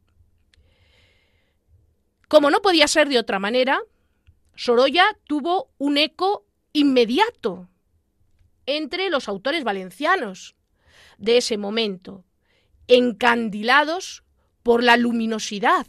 Como 2.27 2.51
no 2.51 2.61
podía 2.61 2.87
ser 2.87 3.09
de 3.09 3.17
otra 3.17 3.39
manera, 3.39 3.81
Sorolla 4.59 5.05
tuvo 5.23 5.71
un 5.77 5.97
eco 5.97 6.45
inmediato 6.73 7.69
entre 8.65 9.09
los 9.09 9.29
autores 9.29 9.63
valencianos 9.63 10.53
de 11.17 11.37
ese 11.37 11.57
momento, 11.57 12.25
encandilados 12.89 14.25
por 14.61 14.83
la 14.83 14.97
luminosidad 14.97 15.87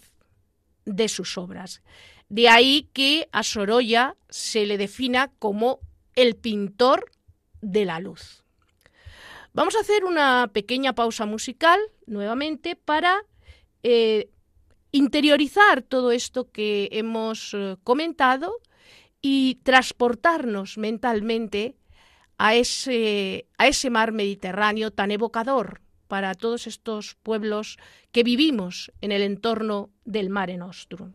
de 0.85 1.09
sus 1.09 1.37
obras. 1.37 1.83
De 2.29 2.49
ahí 2.49 2.89
que 2.93 3.29
a 3.33 3.43
Sorolla 3.43 4.15
se 4.29 4.65
le 4.67 4.79
defina 4.79 5.33
como 5.41 5.81
el 6.15 6.37
pintor 6.37 7.11
de 7.61 7.85
la 7.85 7.99
luz. 7.99 8.45
Vamos 9.53 9.75
a 9.75 9.81
hacer 9.81 10.05
una 10.05 10.49
pequeña 10.53 10.95
pausa 10.95 11.27
musical 11.27 11.81
nuevamente 12.07 12.77
para 12.77 13.25
eh, 13.83 14.31
interiorizar 14.93 15.83
todo 15.83 16.13
esto 16.13 16.51
que 16.51 16.89
hemos 16.93 17.55
eh, 17.55 17.77
comentado 17.85 18.59
y 19.23 19.57
transportarnos 19.63 20.79
mentalmente 20.79 21.77
a 22.39 22.55
ese, 22.55 23.47
a 23.59 23.69
ese 23.69 23.91
mar 23.91 24.13
Mediterráneo 24.13 24.91
tan 24.91 25.11
evocador 25.11 25.83
para 26.09 26.35
todos 26.35 26.67
estos 26.67 27.15
pueblos 27.23 27.79
que 28.13 28.25
vivimos 28.25 28.91
en 29.01 29.13
el 29.13 29.23
entorno 29.23 29.91
del 30.05 30.31
Mare 30.31 30.57
Nostrum. 30.57 31.13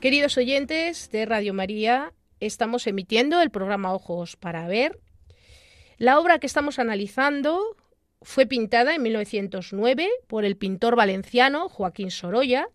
Queridos 0.00 0.38
oyentes 0.38 1.10
de 1.10 1.26
Radio 1.26 1.52
María, 1.52 2.14
estamos 2.40 2.86
emitiendo 2.86 3.42
el 3.42 3.50
programa 3.50 3.92
Ojos 3.92 4.36
para 4.36 4.66
Ver. 4.66 4.98
La 5.98 6.18
obra 6.18 6.38
que 6.38 6.46
estamos 6.46 6.78
analizando 6.78 7.76
fue 8.22 8.46
pintada 8.46 8.94
en 8.94 9.02
1909 9.02 10.08
por 10.26 10.46
el 10.46 10.56
pintor 10.56 10.96
valenciano 10.96 11.68
Joaquín 11.68 12.10
Sorolla 12.10 12.70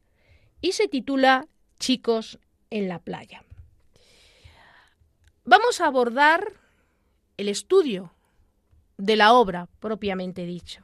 y 0.62 0.74
se 0.74 0.88
titula 0.88 1.48
Chicos 1.80 2.38
en 2.70 2.88
la 2.88 3.00
playa. 3.00 3.44
Vamos 5.46 5.82
a 5.82 5.88
abordar 5.88 6.54
el 7.38 7.50
estudio 7.50 8.14
de 8.98 9.16
la 9.16 9.34
obra 9.34 9.68
propiamente 9.80 10.46
dicho. 10.46 10.84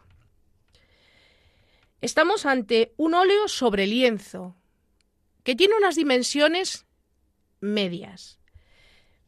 Estamos 2.01 2.47
ante 2.47 2.95
un 2.97 3.13
óleo 3.13 3.47
sobre 3.47 3.85
lienzo 3.85 4.55
que 5.43 5.55
tiene 5.55 5.75
unas 5.75 5.95
dimensiones 5.95 6.85
medias. 7.59 8.39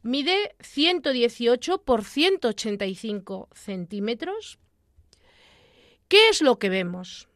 Mide 0.02 0.54
118 0.60 1.82
por 1.82 2.04
185 2.04 3.48
centímetros. 3.54 4.58
¿Qué 6.08 6.28
es 6.28 6.42
lo 6.42 6.58
que 6.58 6.68
vemos? 6.68 7.28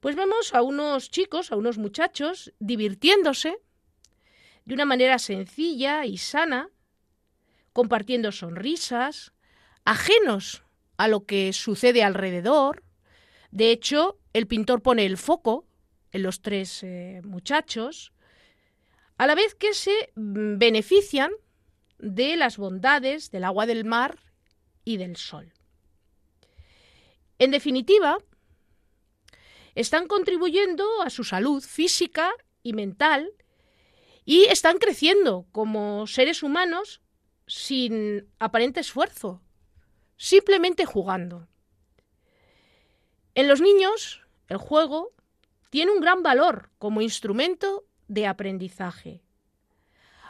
Pues 0.00 0.16
vemos 0.16 0.54
a 0.54 0.62
unos 0.62 1.10
chicos, 1.10 1.52
a 1.52 1.56
unos 1.56 1.76
muchachos, 1.76 2.54
divirtiéndose 2.58 3.58
de 4.64 4.74
una 4.74 4.86
manera 4.86 5.18
sencilla 5.18 6.06
y 6.06 6.16
sana, 6.16 6.70
compartiendo 7.72 8.32
sonrisas, 8.32 9.32
ajenos 9.84 10.64
a 10.96 11.08
lo 11.08 11.26
que 11.26 11.52
sucede 11.52 12.02
alrededor. 12.02 12.82
De 13.50 13.70
hecho, 13.70 14.18
el 14.32 14.46
pintor 14.46 14.80
pone 14.80 15.04
el 15.04 15.18
foco 15.18 15.66
en 16.12 16.22
los 16.22 16.42
tres 16.42 16.82
eh, 16.82 17.20
muchachos, 17.24 18.12
a 19.18 19.26
la 19.26 19.34
vez 19.34 19.54
que 19.54 19.74
se 19.74 20.12
mm, 20.14 20.58
benefician 20.58 21.30
de 21.98 22.36
las 22.36 22.56
bondades 22.56 23.30
del 23.30 23.44
agua 23.44 23.66
del 23.66 23.84
mar 23.84 24.18
y 24.84 24.96
del 24.96 25.16
sol. 25.16 25.52
En 27.38 27.50
definitiva, 27.50 28.18
están 29.74 30.06
contribuyendo 30.08 30.84
a 31.02 31.10
su 31.10 31.24
salud 31.24 31.62
física 31.62 32.30
y 32.62 32.72
mental 32.72 33.30
y 34.24 34.44
están 34.44 34.78
creciendo 34.78 35.46
como 35.52 36.06
seres 36.06 36.42
humanos 36.42 37.00
sin 37.46 38.28
aparente 38.38 38.80
esfuerzo, 38.80 39.42
simplemente 40.16 40.84
jugando. 40.84 41.48
En 43.34 43.48
los 43.48 43.60
niños, 43.60 44.22
el 44.48 44.58
juego 44.58 45.12
tiene 45.70 45.92
un 45.92 46.00
gran 46.00 46.22
valor 46.22 46.70
como 46.78 47.00
instrumento 47.00 47.86
de 48.08 48.26
aprendizaje. 48.26 49.22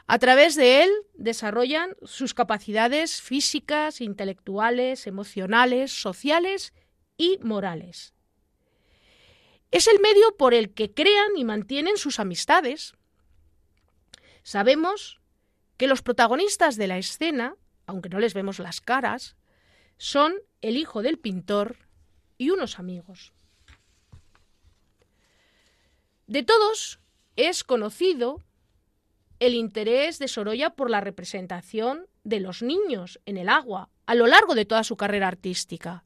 A 0.07 0.18
través 0.18 0.57
de 0.57 0.83
él 0.83 0.90
desarrollan 1.14 1.96
sus 2.03 2.35
capacidades 2.35 3.22
físicas, 3.22 4.00
intelectuales, 4.00 5.07
emocionales, 5.07 5.92
sociales 5.92 6.74
y 7.16 7.38
morales. 7.42 8.12
Es 9.70 9.87
el 9.87 10.00
medio 10.00 10.37
por 10.37 10.53
el 10.53 10.74
que 10.74 10.92
crean 10.92 11.37
y 11.37 11.44
mantienen 11.44 11.96
sus 11.96 12.18
amistades. 12.18 12.94
Sabemos 14.42 15.20
que 15.76 15.87
los 15.87 16.03
protagonistas 16.03 16.76
de 16.76 16.88
la 16.88 16.98
escena, 16.98 17.55
aunque 17.87 18.09
no 18.09 18.18
les 18.18 18.35
vemos 18.35 18.59
las 18.59 18.81
caras, 18.81 19.37
son 19.96 20.35
el 20.61 20.76
hijo 20.76 21.03
del 21.03 21.18
pintor 21.18 21.76
y 22.37 22.50
unos 22.50 22.79
amigos. 22.79 23.33
De 26.30 26.44
todos 26.44 27.00
es 27.34 27.64
conocido 27.64 28.40
el 29.40 29.54
interés 29.54 30.20
de 30.20 30.28
Sorolla 30.28 30.70
por 30.70 30.88
la 30.88 31.00
representación 31.00 32.06
de 32.22 32.38
los 32.38 32.62
niños 32.62 33.18
en 33.26 33.36
el 33.36 33.48
agua 33.48 33.90
a 34.06 34.14
lo 34.14 34.28
largo 34.28 34.54
de 34.54 34.64
toda 34.64 34.84
su 34.84 34.96
carrera 34.96 35.26
artística, 35.26 36.04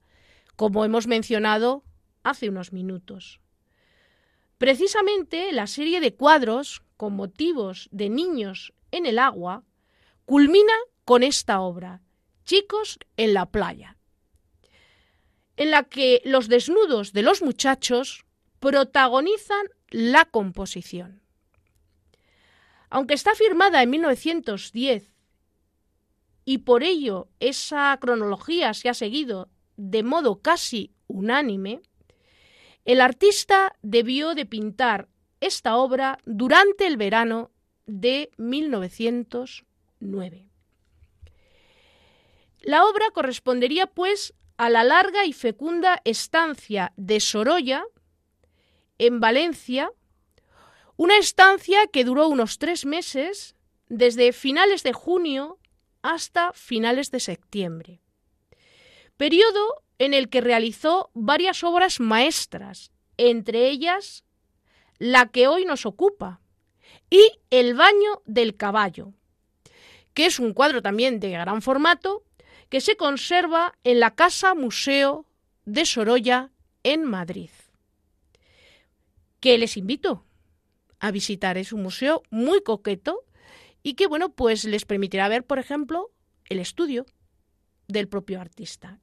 como 0.57 0.87
hemos 0.87 1.07
mencionado 1.07 1.85
hace 2.23 2.49
unos 2.49 2.73
minutos. 2.73 3.39
Precisamente 4.57 5.53
la 5.53 5.67
serie 5.67 6.01
de 6.01 6.15
cuadros 6.15 6.83
con 6.97 7.13
motivos 7.13 7.91
de 7.93 8.09
niños 8.09 8.73
en 8.93 9.05
el 9.05 9.19
agua 9.19 9.63
culmina 10.25 10.73
con 11.05 11.23
esta 11.23 11.61
obra, 11.61 12.01
Chicos 12.47 12.99
en 13.19 13.35
la 13.35 13.45
playa, 13.45 13.99
en 15.59 15.71
la 15.71 15.83
que 15.83 16.23
los 16.25 16.49
desnudos 16.49 17.13
de 17.13 17.21
los 17.21 17.43
muchachos 17.43 18.25
protagonizan 18.59 19.67
la 19.95 20.25
composición. 20.25 21.23
Aunque 22.91 23.15
está 23.15 23.33
firmada 23.37 23.81
en 23.81 23.91
1910 23.91 25.13
y 26.45 26.59
por 26.59 26.83
ello 26.83 27.29
esa 27.39 27.97
cronología 28.01 28.75
se 28.75 28.89
ha 28.89 28.95
seguido 28.95 29.49
de 29.77 30.03
modo 30.03 30.43
casi 30.43 30.91
unánime, 31.07 31.81
el 32.85 33.01
artista 33.01 33.77
debió 33.83 34.35
de 34.35 34.47
pintar 34.47 35.09
esta 35.39 35.77
obra 35.77 36.19
durante 36.25 36.89
el 36.89 36.97
verano 36.97 37.53
de 37.87 38.33
1909. 38.37 40.49
La 42.63 42.85
obra 42.85 43.13
correspondería 43.13 43.87
pues 43.87 44.35
a 44.57 44.71
la 44.71 44.83
larga 44.83 45.25
y 45.25 45.33
fecunda 45.33 46.01
estancia 46.05 46.93
de 46.97 47.21
Sorolla 47.21 47.85
en 48.99 49.21
Valencia, 49.21 49.91
una 50.97 51.17
estancia 51.17 51.87
que 51.89 52.05
duró 52.05 52.29
unos 52.29 52.59
tres 52.59 52.87
meses, 52.87 53.57
desde 53.89 54.33
finales 54.33 54.83
de 54.83 54.93
junio 54.93 55.59
hasta 56.03 56.53
finales 56.53 57.11
de 57.11 57.21
septiembre. 57.21 58.01
Periodo 59.17 59.83
en 59.99 60.15
el 60.15 60.29
que 60.29 60.41
realizó 60.41 61.11
varias 61.15 61.63
obras 61.65 62.01
maestras, 62.01 62.93
entre 63.17 63.69
ellas 63.69 64.25
la 64.99 65.27
que 65.27 65.49
hoy 65.49 65.65
nos 65.65 65.87
ocupa, 65.87 66.41
y 67.11 67.33
El 67.51 67.75
baño 67.75 68.23
del 68.25 68.57
caballo, 68.57 69.13
que 70.15 70.27
es 70.27 70.39
un 70.39 70.53
cuadro 70.53 70.83
también 70.83 71.21
de 71.21 71.31
gran 71.31 71.63
formato 71.63 72.25
que 72.69 72.81
se 72.81 72.97
conserva 72.97 73.77
en 73.85 74.01
la 74.01 74.15
Casa 74.15 74.55
Museo 74.55 75.27
de 75.65 75.87
Sorolla 75.87 76.51
en 76.83 77.05
Madrid 77.05 77.51
que 79.45 79.59
les 79.59 79.77
invito 79.77 80.25
a 81.01 81.11
visitar. 81.11 81.59
Es 81.59 81.75
un 81.75 81.83
museo 81.83 82.23
muy 82.31 82.63
coqueto 82.63 83.27
y 83.83 83.93
que, 83.93 84.07
bueno, 84.07 84.31
pues 84.31 84.65
les 84.65 84.87
permitirá 84.87 85.29
ver, 85.29 85.45
por 85.45 85.59
ejemplo, 85.59 86.11
el 86.49 86.61
estudio 86.61 87.05
del 87.87 88.09
propio 88.09 88.41
artista. 88.41 89.01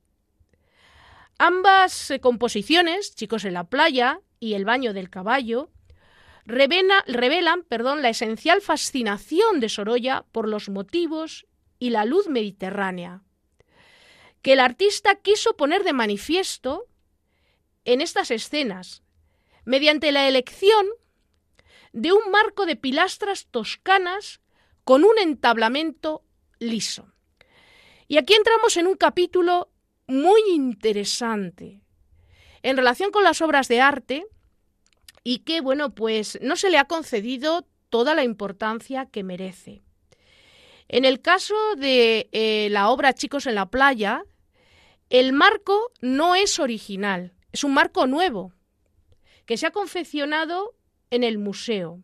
Ambas 1.38 2.10
eh, 2.10 2.20
composiciones, 2.20 3.14
Chicos 3.14 3.46
en 3.46 3.54
la 3.54 3.66
playa 3.66 4.20
y 4.40 4.56
El 4.56 4.66
baño 4.66 4.94
del 4.94 5.12
caballo, 5.12 5.70
revelan 6.46 7.62
perdón, 7.70 8.02
la 8.02 8.10
esencial 8.10 8.62
fascinación 8.62 9.60
de 9.60 9.70
Sorolla 9.70 10.26
por 10.32 10.50
los 10.50 10.70
motivos 10.70 11.46
y 11.78 11.92
la 11.92 12.04
luz 12.04 12.28
mediterránea, 12.28 13.22
que 14.42 14.54
el 14.54 14.60
artista 14.60 15.18
quiso 15.18 15.56
poner 15.56 15.84
de 15.84 15.94
manifiesto 15.94 16.88
en 17.86 18.02
estas 18.02 18.32
escenas, 18.32 19.01
mediante 19.66 20.12
la 20.12 20.28
elección 20.28 20.86
de 21.94 22.12
un 22.14 22.32
marco 22.32 22.66
de 22.66 22.76
pilastras 22.76 23.48
toscanas 23.48 24.42
con 24.84 25.04
un 25.04 25.18
entablamento 25.20 26.24
liso. 26.60 27.12
Y 28.08 28.18
aquí 28.18 28.34
entramos 28.34 28.78
en 28.78 28.88
un 28.88 28.96
capítulo 28.96 29.70
muy 30.08 30.42
interesante 30.54 31.82
en 32.64 32.78
relación 32.78 33.12
con 33.12 33.24
las 33.24 33.42
obras 33.42 33.68
de 33.68 33.82
arte 33.82 34.26
y 35.24 35.40
que, 35.40 35.62
bueno, 35.62 35.94
pues 35.94 36.40
no 36.42 36.56
se 36.56 36.70
le 36.70 36.78
ha 36.78 36.86
concedido 36.86 37.68
toda 37.90 38.16
la 38.16 38.24
importancia 38.24 39.06
que 39.06 39.24
merece. 39.24 39.82
En 40.88 41.06
el 41.06 41.22
caso 41.22 41.56
de 41.78 42.30
eh, 42.32 42.68
la 42.72 42.90
obra 42.90 43.14
Chicos 43.14 43.48
en 43.48 43.56
la 43.56 43.70
playa, 43.70 44.24
el 45.10 45.34
marco 45.34 45.92
no 46.02 46.36
es 46.36 46.60
original, 46.60 47.34
es 47.52 47.64
un 47.64 47.74
marco 47.74 48.08
nuevo, 48.08 48.54
que 49.46 49.58
se 49.58 49.68
ha 49.68 49.72
confeccionado 49.72 50.76
en 51.10 51.24
el 51.24 51.38
museo. 51.38 52.02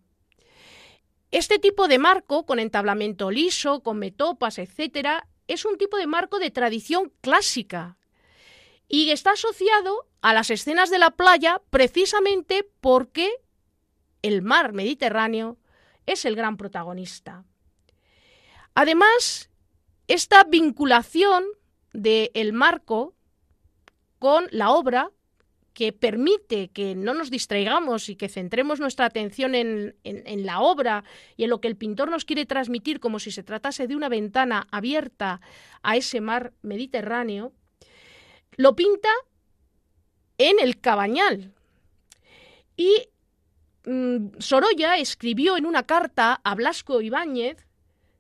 Este 1.32 1.60
tipo 1.60 1.88
de 1.88 2.00
marco, 2.00 2.46
con 2.46 2.60
entablamento 2.60 3.32
liso, 3.32 3.82
con 3.82 4.00
metopas, 4.00 4.60
etc., 4.60 5.24
es 5.48 5.66
un 5.66 5.78
tipo 5.78 5.98
de 5.98 6.08
marco 6.08 6.40
de 6.40 6.52
tradición 6.52 7.12
clásica 7.22 7.98
y 8.88 9.12
está 9.12 9.32
asociado 9.32 10.08
a 10.22 10.34
las 10.34 10.50
escenas 10.50 10.90
de 10.90 11.00
la 11.00 11.12
playa 11.12 11.62
precisamente 11.70 12.70
porque 12.82 13.32
el 14.22 14.42
mar 14.42 14.74
Mediterráneo 14.74 15.58
es 16.06 16.26
el 16.26 16.36
gran 16.36 16.58
protagonista. 16.58 17.46
Además, 18.74 19.50
esta 20.08 20.44
vinculación 20.44 21.46
del 21.94 22.54
marco 22.54 23.16
con 24.20 24.48
la 24.52 24.72
obra 24.72 25.12
que 25.78 25.94
permite 25.94 26.70
que 26.70 26.96
no 26.96 27.14
nos 27.14 27.30
distraigamos 27.30 28.10
y 28.10 28.16
que 28.16 28.30
centremos 28.30 28.80
nuestra 28.80 29.06
atención 29.06 29.54
en, 29.54 29.94
la 30.44 30.60
obra 30.60 31.04
y 31.36 31.44
en 31.44 31.52
lo 31.52 31.62
que 31.62 31.68
el 31.68 31.76
pintor 31.76 32.10
nos 32.10 32.26
quiere 32.26 32.48
transmitir 32.48 33.00
como 33.00 33.20
si 33.20 33.30
se 33.30 33.44
tratase 33.44 33.86
de 33.86 33.96
una 33.96 34.10
ventana 34.10 34.68
abierta 34.72 35.40
a 35.84 35.96
ese 35.96 36.20
mar 36.20 36.52
Mediterráneo, 36.64 37.54
lo 38.56 38.76
pinta 38.76 39.10
en 40.40 40.60
el 40.60 40.82
Cabañal. 40.82 41.54
Y 42.76 43.10
mm, 43.86 44.40
Sorolla 44.40 44.98
escribió 44.98 45.58
en 45.58 45.68
una 45.68 45.84
carta 45.84 46.42
a 46.44 46.56
Blasco 46.56 47.02
Ibáñez 47.02 47.68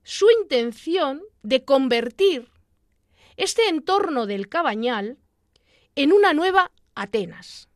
su 0.04 0.28
intención 0.44 1.24
de 1.42 1.66
convertir 1.66 2.52
este 3.36 3.68
entorno 3.68 4.28
del 4.28 4.48
Cabañal 4.48 5.18
en 5.96 6.14
una 6.14 6.34
nueva 6.34 6.72
Atenas. 7.02 7.70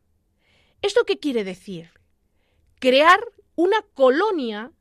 ¿Esto 0.82 1.04
qué 1.04 1.18
quiere 1.18 1.44
decir? 1.44 1.90
Crear 2.80 3.20
una 3.54 3.82
colonia 3.94 4.72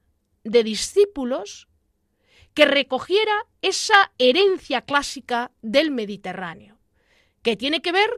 de 0.43 0.63
discípulos 0.63 1.67
que 2.54 2.65
recogiera 2.65 3.34
esa 3.62 4.12
herencia 4.17 4.82
clásica 4.82 5.51
del 5.62 5.91
Mediterráneo, 5.91 6.80
que 7.43 7.56
tiene 7.56 7.82
que 7.82 7.91
ver 7.91 8.10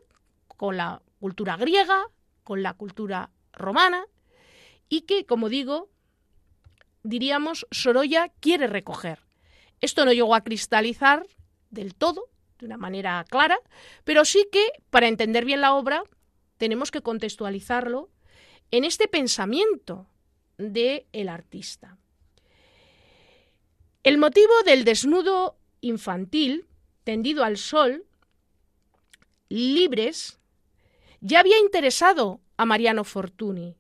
con 0.47 0.77
la 0.77 1.01
cultura 1.19 1.57
griega, 1.57 2.07
con 2.43 2.63
la 2.63 2.73
cultura 2.73 3.31
romana, 3.51 4.05
y 4.89 5.01
que, 5.01 5.25
como 5.25 5.49
digo, 5.49 5.89
diríamos, 7.03 7.67
Sorolla 7.71 8.29
quiere 8.39 8.67
recoger. 8.67 9.19
Esto 9.81 10.05
no 10.05 10.13
llegó 10.13 10.36
a 10.36 10.43
cristalizar 10.43 11.25
del 11.69 11.95
todo, 11.95 12.29
de 12.59 12.67
una 12.67 12.77
manera 12.77 13.25
clara, 13.29 13.59
pero 14.03 14.23
sí 14.23 14.47
que, 14.51 14.65
para 14.89 15.07
entender 15.07 15.45
bien 15.45 15.62
la 15.62 15.73
obra, 15.73 16.03
tenemos 16.57 16.91
que 16.91 17.01
contextualizarlo 17.01 18.09
en 18.71 18.85
este 18.85 19.07
pensamiento 19.07 20.07
del 20.57 21.05
el 21.11 21.29
artista. 21.29 21.97
El 24.03 24.17
motivo 24.17 24.51
del 24.65 24.83
desnudo 24.83 25.57
infantil, 25.81 26.65
tendido 27.03 27.43
al 27.43 27.57
sol, 27.57 28.05
libres, 29.49 30.39
ya 31.21 31.39
había 31.39 31.59
interesado 31.59 32.41
a 32.57 32.65
Mariano 32.65 33.03
Fortuny. 33.03 33.77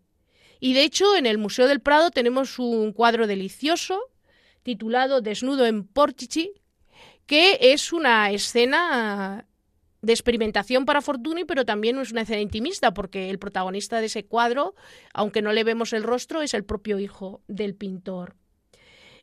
Y 0.59 0.73
de 0.73 0.83
hecho, 0.83 1.15
en 1.15 1.25
el 1.25 1.37
Museo 1.37 1.67
del 1.67 1.81
Prado 1.81 2.09
tenemos 2.09 2.57
un 2.57 2.93
cuadro 2.93 3.27
delicioso 3.27 3.99
titulado 4.63 5.19
Desnudo 5.19 5.65
en 5.65 5.85
Portici, 5.85 6.53
que 7.25 7.57
es 7.59 7.91
una 7.91 8.31
escena 8.31 9.45
de 10.03 10.11
experimentación 10.11 10.85
para 10.85 11.01
Fortuny, 11.01 11.45
pero 11.45 11.65
también 11.65 11.97
es 11.97 12.11
una 12.11 12.21
escena 12.21 12.41
intimista, 12.41 12.93
porque 12.93 13.29
el 13.29 13.39
protagonista 13.39 14.01
de 14.01 14.07
ese 14.07 14.25
cuadro, 14.25 14.75
aunque 15.13 15.41
no 15.41 15.53
le 15.53 15.63
vemos 15.63 15.93
el 15.93 16.03
rostro, 16.03 16.41
es 16.41 16.53
el 16.53 16.65
propio 16.65 16.99
hijo 16.99 17.41
del 17.47 17.73
pintor. 17.73 18.35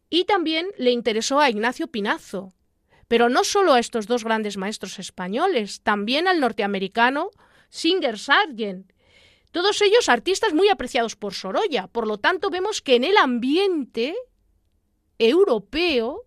Y 0.09 0.25
también 0.25 0.69
le 0.79 0.91
interesó 0.91 1.39
a 1.39 1.51
Ignacio 1.51 1.89
Pinazo, 1.89 2.55
pero 3.09 3.29
no 3.29 3.45
solo 3.45 3.75
a 3.75 3.79
estos 3.79 4.07
dos 4.07 4.25
grandes 4.25 4.57
maestros 4.57 4.99
españoles, 4.99 5.83
también 5.83 6.27
al 6.27 6.41
norteamericano 6.41 7.31
Singer 7.69 8.19
Sargent. 8.19 8.91
Todos 9.53 9.83
ellos 9.83 10.09
artistas 10.09 10.55
muy 10.55 10.71
apreciados 10.71 11.15
por 11.15 11.35
Sorolla. 11.35 11.89
Por 11.89 12.07
lo 12.07 12.17
tanto, 12.17 12.49
vemos 12.49 12.81
que 12.81 12.95
en 12.95 13.05
el 13.05 13.19
ambiente 13.19 14.17
europeo 15.19 16.25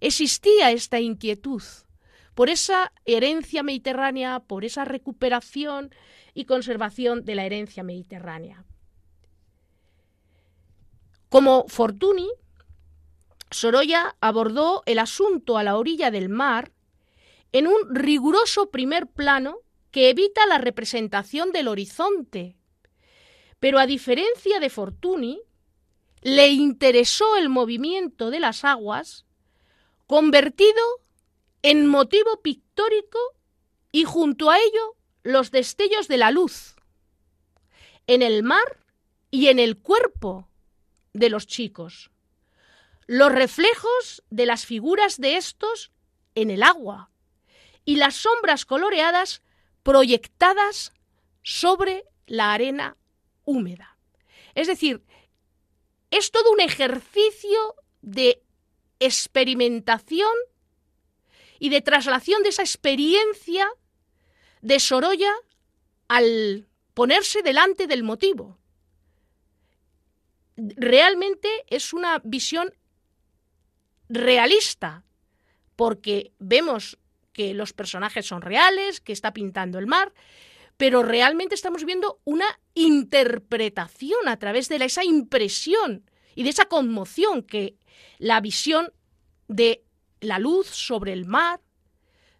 existía 0.00 0.72
esta 0.72 0.98
inquietud 0.98 1.62
por 2.38 2.50
esa 2.50 2.92
herencia 3.04 3.64
mediterránea, 3.64 4.38
por 4.38 4.64
esa 4.64 4.84
recuperación 4.84 5.92
y 6.34 6.44
conservación 6.44 7.24
de 7.24 7.34
la 7.34 7.44
herencia 7.44 7.82
mediterránea. 7.82 8.64
Como 11.30 11.66
Fortuny, 11.66 12.28
Sorolla 13.50 14.14
abordó 14.20 14.84
el 14.86 15.00
asunto 15.00 15.58
a 15.58 15.64
la 15.64 15.76
orilla 15.76 16.12
del 16.12 16.28
mar 16.28 16.70
en 17.50 17.66
un 17.66 17.92
riguroso 17.92 18.70
primer 18.70 19.08
plano 19.08 19.58
que 19.90 20.08
evita 20.08 20.46
la 20.46 20.58
representación 20.58 21.50
del 21.50 21.66
horizonte. 21.66 22.56
Pero 23.58 23.80
a 23.80 23.86
diferencia 23.86 24.60
de 24.60 24.70
Fortuny, 24.70 25.40
le 26.22 26.50
interesó 26.50 27.34
el 27.34 27.48
movimiento 27.48 28.30
de 28.30 28.38
las 28.38 28.64
aguas 28.64 29.26
convertido 30.06 30.80
en 31.68 31.86
motivo 31.86 32.40
pictórico 32.40 33.18
y 33.92 34.04
junto 34.04 34.48
a 34.48 34.56
ello 34.56 34.96
los 35.22 35.50
destellos 35.50 36.08
de 36.08 36.16
la 36.16 36.30
luz, 36.30 36.76
en 38.06 38.22
el 38.22 38.42
mar 38.42 38.86
y 39.30 39.48
en 39.48 39.58
el 39.58 39.76
cuerpo 39.76 40.48
de 41.12 41.28
los 41.28 41.46
chicos, 41.46 42.10
los 43.06 43.30
reflejos 43.30 44.24
de 44.30 44.46
las 44.46 44.64
figuras 44.64 45.18
de 45.18 45.36
estos 45.36 45.92
en 46.34 46.50
el 46.50 46.62
agua 46.62 47.10
y 47.84 47.96
las 47.96 48.16
sombras 48.16 48.64
coloreadas 48.64 49.42
proyectadas 49.82 50.94
sobre 51.42 52.04
la 52.26 52.54
arena 52.54 52.96
húmeda. 53.44 53.98
Es 54.54 54.68
decir, 54.68 55.04
es 56.10 56.30
todo 56.30 56.50
un 56.50 56.60
ejercicio 56.60 57.74
de 58.00 58.42
experimentación 59.00 60.32
y 61.58 61.68
de 61.68 61.80
traslación 61.80 62.42
de 62.42 62.50
esa 62.50 62.62
experiencia 62.62 63.68
de 64.62 64.80
Sorolla 64.80 65.32
al 66.08 66.66
ponerse 66.94 67.42
delante 67.42 67.86
del 67.86 68.02
motivo. 68.02 68.58
Realmente 70.56 71.48
es 71.68 71.92
una 71.92 72.20
visión 72.24 72.72
realista, 74.08 75.04
porque 75.76 76.32
vemos 76.38 76.98
que 77.32 77.54
los 77.54 77.72
personajes 77.72 78.26
son 78.26 78.42
reales, 78.42 79.00
que 79.00 79.12
está 79.12 79.32
pintando 79.32 79.78
el 79.78 79.86
mar, 79.86 80.12
pero 80.76 81.02
realmente 81.02 81.54
estamos 81.54 81.84
viendo 81.84 82.20
una 82.24 82.46
interpretación 82.74 84.26
a 84.26 84.38
través 84.38 84.68
de 84.68 84.76
esa 84.76 85.04
impresión 85.04 86.10
y 86.34 86.44
de 86.44 86.50
esa 86.50 86.64
conmoción 86.64 87.42
que 87.42 87.76
la 88.18 88.40
visión 88.40 88.92
de 89.48 89.84
la 90.20 90.38
luz 90.38 90.66
sobre 90.66 91.12
el 91.12 91.26
mar, 91.26 91.60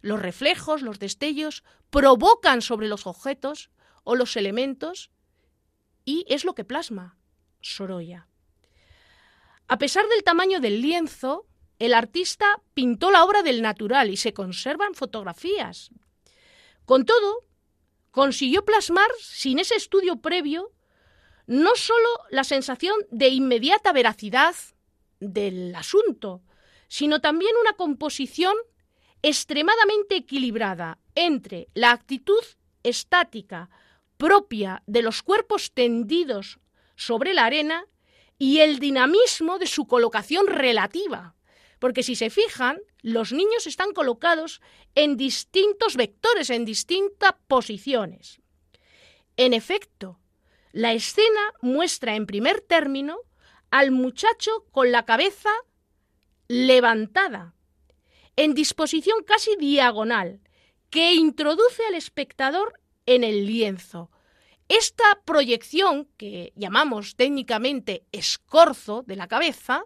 los 0.01 0.21
reflejos, 0.21 0.81
los 0.81 0.99
destellos, 0.99 1.63
provocan 1.89 2.61
sobre 2.61 2.87
los 2.87 3.07
objetos 3.07 3.69
o 4.03 4.15
los 4.15 4.35
elementos 4.37 5.11
y 6.05 6.25
es 6.27 6.45
lo 6.45 6.55
que 6.55 6.63
plasma 6.63 7.17
Sorolla. 7.61 8.27
A 9.67 9.77
pesar 9.77 10.07
del 10.07 10.23
tamaño 10.23 10.59
del 10.59 10.81
lienzo, 10.81 11.45
el 11.77 11.93
artista 11.93 12.61
pintó 12.73 13.11
la 13.11 13.23
obra 13.23 13.43
del 13.43 13.61
natural 13.61 14.09
y 14.09 14.17
se 14.17 14.33
conservan 14.33 14.95
fotografías. 14.95 15.91
Con 16.85 17.05
todo, 17.05 17.45
consiguió 18.11 18.65
plasmar, 18.65 19.09
sin 19.19 19.59
ese 19.59 19.75
estudio 19.75 20.21
previo, 20.21 20.71
no 21.45 21.75
sólo 21.75 22.09
la 22.31 22.43
sensación 22.43 22.95
de 23.11 23.29
inmediata 23.29 23.93
veracidad 23.93 24.55
del 25.19 25.75
asunto, 25.75 26.41
sino 26.89 27.21
también 27.21 27.51
una 27.61 27.73
composición 27.73 28.55
extremadamente 29.21 30.17
equilibrada 30.17 30.99
entre 31.15 31.69
la 31.73 31.91
actitud 31.91 32.43
estática 32.83 33.69
propia 34.17 34.83
de 34.87 35.01
los 35.01 35.23
cuerpos 35.23 35.71
tendidos 35.73 36.59
sobre 36.95 37.33
la 37.33 37.45
arena 37.45 37.85
y 38.37 38.59
el 38.59 38.79
dinamismo 38.79 39.59
de 39.59 39.67
su 39.67 39.87
colocación 39.87 40.47
relativa. 40.47 41.35
Porque 41.79 42.03
si 42.03 42.15
se 42.15 42.29
fijan, 42.29 42.79
los 43.01 43.31
niños 43.31 43.67
están 43.67 43.93
colocados 43.93 44.61
en 44.95 45.15
distintos 45.15 45.95
vectores, 45.95 46.49
en 46.49 46.65
distintas 46.65 47.33
posiciones. 47.47 48.41
En 49.37 49.53
efecto, 49.53 50.19
la 50.71 50.93
escena 50.93 51.53
muestra 51.61 52.15
en 52.15 52.25
primer 52.25 52.61
término 52.61 53.19
al 53.71 53.91
muchacho 53.91 54.65
con 54.71 54.91
la 54.91 55.05
cabeza 55.05 55.49
levantada, 56.49 57.53
en 58.35 58.53
disposición 58.53 59.23
casi 59.23 59.55
diagonal, 59.55 60.41
que 60.89 61.13
introduce 61.13 61.85
al 61.87 61.93
espectador 61.93 62.73
en 63.05 63.23
el 63.23 63.45
lienzo. 63.45 64.09
Esta 64.67 65.21
proyección, 65.23 66.09
que 66.17 66.51
llamamos 66.55 67.15
técnicamente 67.15 68.03
escorzo 68.11 69.03
de 69.05 69.15
la 69.15 69.27
cabeza, 69.27 69.83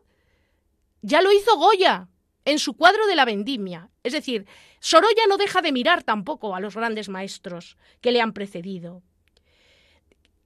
ya 1.01 1.21
lo 1.21 1.31
hizo 1.31 1.57
Goya 1.57 2.07
en 2.45 2.59
su 2.59 2.73
cuadro 2.73 3.05
de 3.07 3.15
la 3.15 3.25
vendimia. 3.25 3.89
Es 4.03 4.13
decir, 4.13 4.47
Sorolla 4.79 5.27
no 5.27 5.37
deja 5.37 5.61
de 5.61 5.71
mirar 5.71 6.03
tampoco 6.03 6.55
a 6.55 6.61
los 6.61 6.75
grandes 6.75 7.09
maestros 7.09 7.77
que 8.01 8.11
le 8.11 8.21
han 8.21 8.33
precedido. 8.33 9.01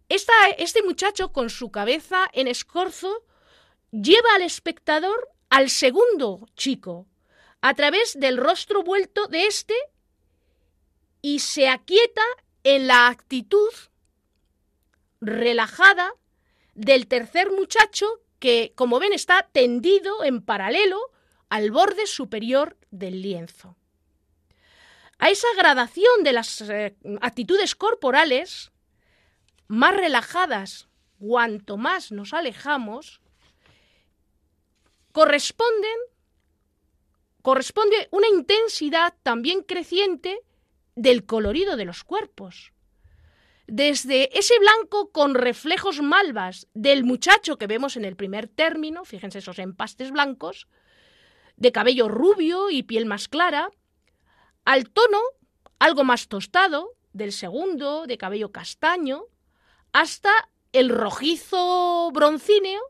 este 0.10 0.84
muchacho 0.84 1.32
con 1.32 1.50
su 1.50 1.70
cabeza 1.70 2.28
en 2.34 2.48
escorzo 2.48 3.24
lleva 3.92 4.36
al 4.36 4.42
espectador 4.42 5.30
al 5.50 5.70
segundo 5.70 6.48
chico 6.56 7.08
a 7.62 7.74
través 7.74 8.20
del 8.20 8.38
rostro 8.38 8.84
vuelto 8.84 9.28
de 9.28 9.46
éste 9.46 9.76
y 11.22 11.40
se 11.40 11.68
aquieta 11.70 12.22
en 12.64 12.88
la 12.88 13.08
actitud 13.08 13.72
relajada 15.20 16.14
del 16.76 17.08
tercer 17.08 17.52
muchacho 17.52 18.06
que, 18.40 18.74
como 18.76 19.00
ven, 19.00 19.14
está 19.14 19.48
tendido 19.52 20.24
en 20.24 20.42
paralelo 20.42 21.00
al 21.50 21.72
borde 21.72 22.06
superior 22.06 22.78
del 22.92 23.22
lienzo. 23.22 23.76
A 25.18 25.30
esa 25.30 25.48
gradación 25.58 26.24
de 26.24 26.34
las 26.34 26.62
eh, 26.62 26.96
actitudes 27.22 27.74
corporales, 27.74 28.72
más 29.68 29.96
relajadas 29.96 30.88
cuanto 31.20 31.78
más 31.78 32.12
nos 32.12 32.34
alejamos, 32.34 33.22
corresponden, 35.18 35.98
corresponde 37.42 38.08
una 38.12 38.28
intensidad 38.28 39.16
también 39.24 39.64
creciente 39.64 40.44
del 40.94 41.26
colorido 41.26 41.76
de 41.76 41.86
los 41.86 42.04
cuerpos. 42.04 42.72
Desde 43.66 44.38
ese 44.38 44.60
blanco 44.60 45.12
con 45.12 45.34
reflejos 45.34 46.04
malvas 46.04 46.68
del 46.76 47.04
muchacho 47.04 47.58
que 47.58 47.66
vemos 47.66 47.98
en 47.98 48.06
el 48.06 48.16
primer 48.16 48.48
término, 48.48 49.06
fíjense 49.06 49.40
esos 49.40 49.58
empastes 49.58 50.12
blancos, 50.12 50.68
de 51.56 51.72
cabello 51.72 52.10
rubio 52.10 52.70
y 52.70 52.84
piel 52.84 53.08
más 53.08 53.28
clara, 53.28 53.72
al 54.66 54.88
tono 54.92 55.20
algo 55.80 56.04
más 56.04 56.28
tostado 56.28 56.94
del 57.14 57.32
segundo, 57.32 58.06
de 58.06 58.20
cabello 58.20 58.52
castaño, 58.52 59.24
hasta 59.94 60.30
el 60.74 60.90
rojizo 60.90 62.12
broncíneo 62.12 62.84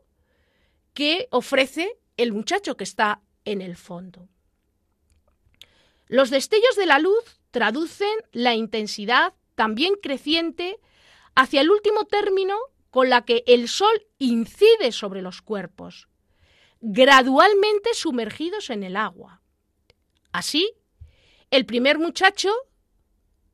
que 0.92 1.26
ofrece 1.30 1.98
el 2.18 2.32
muchacho 2.32 2.76
que 2.76 2.84
está 2.84 3.22
en 3.46 3.62
el 3.62 3.76
fondo. 3.76 4.28
Los 6.06 6.28
destellos 6.28 6.76
de 6.76 6.86
la 6.86 6.98
luz 6.98 7.40
traducen 7.50 8.14
la 8.32 8.54
intensidad 8.54 9.34
también 9.54 9.94
creciente 10.02 10.78
hacia 11.34 11.62
el 11.62 11.70
último 11.70 12.04
término 12.04 12.56
con 12.90 13.08
la 13.08 13.24
que 13.24 13.44
el 13.46 13.68
sol 13.68 14.06
incide 14.18 14.92
sobre 14.92 15.22
los 15.22 15.42
cuerpos, 15.42 16.08
gradualmente 16.80 17.94
sumergidos 17.94 18.70
en 18.70 18.82
el 18.82 18.96
agua. 18.96 19.42
Así, 20.32 20.72
el 21.50 21.66
primer 21.66 21.98
muchacho 21.98 22.50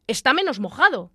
está 0.06 0.32
menos 0.32 0.60
mojado. 0.60 1.12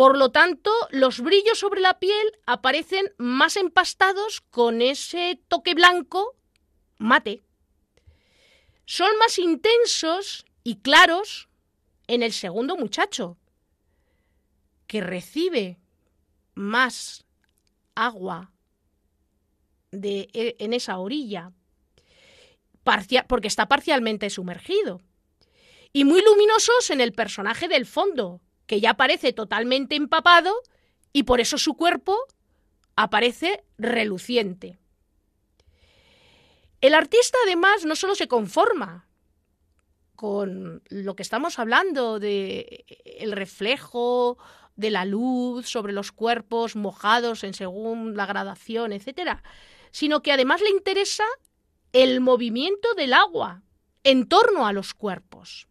Por 0.00 0.16
lo 0.16 0.30
tanto, 0.30 0.70
los 0.92 1.20
brillos 1.20 1.58
sobre 1.58 1.82
la 1.82 1.98
piel 1.98 2.32
aparecen 2.46 3.12
más 3.18 3.58
empastados 3.58 4.40
con 4.40 4.80
ese 4.80 5.42
toque 5.46 5.74
blanco 5.74 6.38
mate. 6.96 7.42
Son 8.86 9.14
más 9.18 9.38
intensos 9.38 10.46
y 10.64 10.76
claros 10.76 11.50
en 12.06 12.22
el 12.22 12.32
segundo 12.32 12.78
muchacho, 12.78 13.36
que 14.86 15.02
recibe 15.02 15.78
más 16.54 17.26
agua 17.94 18.54
de, 19.90 20.30
e, 20.32 20.56
en 20.60 20.72
esa 20.72 20.96
orilla, 20.96 21.52
porque 23.28 23.48
está 23.48 23.68
parcialmente 23.68 24.30
sumergido 24.30 25.02
y 25.92 26.06
muy 26.06 26.22
luminosos 26.22 26.88
en 26.88 27.02
el 27.02 27.12
personaje 27.12 27.68
del 27.68 27.84
fondo, 27.84 28.40
que 28.70 28.80
ya 28.80 28.90
aparece 28.90 29.32
totalmente 29.32 29.96
empapado 29.96 30.54
y 31.12 31.24
por 31.24 31.40
eso 31.40 31.58
su 31.58 31.74
cuerpo 31.74 32.16
aparece 32.94 33.64
reluciente. 33.78 34.78
El 36.80 36.94
artista 36.94 37.36
además 37.44 37.84
no 37.84 37.96
solo 37.96 38.14
se 38.14 38.28
conforma 38.28 39.08
con 40.14 40.84
lo 40.88 41.16
que 41.16 41.24
estamos 41.24 41.58
hablando 41.58 42.20
de 42.20 42.84
el 43.04 43.32
reflejo 43.32 44.38
de 44.76 44.92
la 44.92 45.04
luz 45.04 45.68
sobre 45.68 45.92
los 45.92 46.12
cuerpos 46.12 46.76
mojados 46.76 47.42
en 47.42 47.54
según 47.54 48.16
la 48.16 48.26
gradación, 48.26 48.92
etcétera, 48.92 49.42
sino 49.90 50.22
que 50.22 50.30
además 50.30 50.60
le 50.60 50.70
interesa 50.70 51.24
el 51.92 52.20
movimiento 52.20 52.94
del 52.94 53.14
agua 53.14 53.64
en 54.04 54.28
torno 54.28 54.68
a 54.68 54.72
los 54.72 54.94
cuerpos 54.94 55.66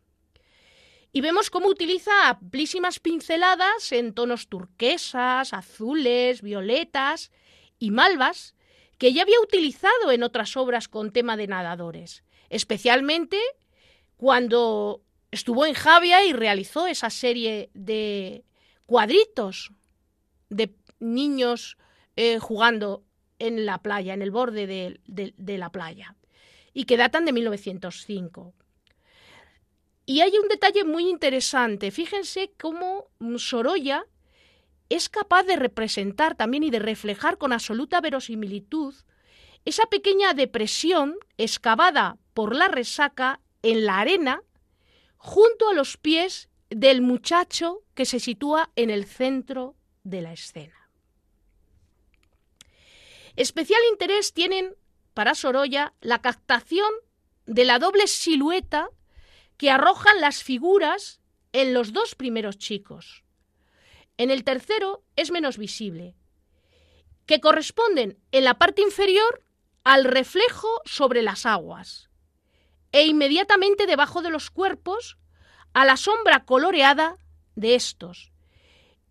y 1.11 1.21
vemos 1.21 1.49
cómo 1.49 1.67
utiliza 1.67 2.29
amplísimas 2.29 2.99
pinceladas 2.99 3.91
en 3.91 4.13
tonos 4.13 4.47
turquesas, 4.47 5.53
azules, 5.53 6.41
violetas 6.41 7.31
y 7.79 7.91
malvas 7.91 8.55
que 8.97 9.13
ya 9.13 9.23
había 9.23 9.39
utilizado 9.41 10.11
en 10.11 10.23
otras 10.23 10.55
obras 10.57 10.87
con 10.87 11.11
tema 11.11 11.37
de 11.37 11.47
nadadores, 11.47 12.23
especialmente 12.49 13.39
cuando 14.17 15.01
estuvo 15.31 15.65
en 15.65 15.73
Javia 15.73 16.25
y 16.25 16.33
realizó 16.33 16.85
esa 16.85 17.09
serie 17.09 17.69
de 17.73 18.43
cuadritos 18.85 19.71
de 20.49 20.75
niños 20.99 21.77
eh, 22.15 22.39
jugando 22.39 23.03
en 23.39 23.65
la 23.65 23.81
playa, 23.81 24.13
en 24.13 24.21
el 24.21 24.31
borde 24.31 24.67
de, 24.67 24.99
de 25.05 25.57
la 25.57 25.71
playa, 25.71 26.17
y 26.73 26.83
que 26.83 26.97
datan 26.97 27.23
de 27.23 27.31
1905. 27.31 28.53
Y 30.09 30.21
hay 30.21 30.35
un 30.39 30.47
detalle 30.47 30.85
muy 30.85 31.07
interesante. 31.07 31.91
Fíjense 31.91 32.51
cómo 32.59 33.11
Sorolla 33.37 34.07
es 34.89 35.07
capaz 35.07 35.43
de 35.43 35.55
representar 35.55 36.33
también 36.33 36.63
y 36.63 36.71
de 36.71 36.79
reflejar 36.79 37.37
con 37.37 37.53
absoluta 37.53 38.01
verosimilitud 38.01 38.95
esa 39.65 39.85
pequeña 39.85 40.33
depresión 40.33 41.15
excavada 41.37 42.17
por 42.33 42.55
la 42.55 42.69
resaca 42.69 43.39
en 43.61 43.85
la 43.85 43.99
arena 43.99 44.41
junto 45.17 45.69
a 45.69 45.75
los 45.75 45.97
pies 45.97 46.49
del 46.71 47.03
muchacho 47.03 47.83
que 47.93 48.05
se 48.05 48.19
sitúa 48.19 48.71
en 48.75 48.89
el 48.89 49.05
centro 49.05 49.75
de 50.03 50.21
la 50.21 50.33
escena. 50.33 50.89
Especial 53.35 53.79
interés 53.91 54.33
tienen 54.33 54.75
para 55.13 55.35
Sorolla 55.35 55.93
la 56.01 56.19
captación 56.19 56.89
de 57.45 57.63
la 57.63 57.77
doble 57.77 58.07
silueta 58.07 58.89
que 59.59 59.69
arrojan 59.69 60.21
las 60.21 60.41
figuras 60.41 61.19
en 61.51 61.73
los 61.73 61.91
dos 61.91 62.15
primeros 62.15 62.57
chicos. 62.57 63.25
En 64.17 64.31
el 64.31 64.45
tercero 64.45 65.03
es 65.17 65.31
menos 65.31 65.57
visible, 65.57 66.15
que 67.25 67.41
corresponden 67.41 68.17
en 68.31 68.45
la 68.45 68.57
parte 68.57 68.81
inferior 68.81 69.43
al 69.83 70.05
reflejo 70.05 70.69
sobre 70.85 71.21
las 71.21 71.45
aguas 71.45 72.09
e 72.93 73.05
inmediatamente 73.05 73.85
debajo 73.85 74.21
de 74.21 74.29
los 74.29 74.49
cuerpos 74.49 75.17
a 75.73 75.83
la 75.83 75.97
sombra 75.97 76.45
coloreada 76.45 77.17
de 77.55 77.75
estos, 77.75 78.31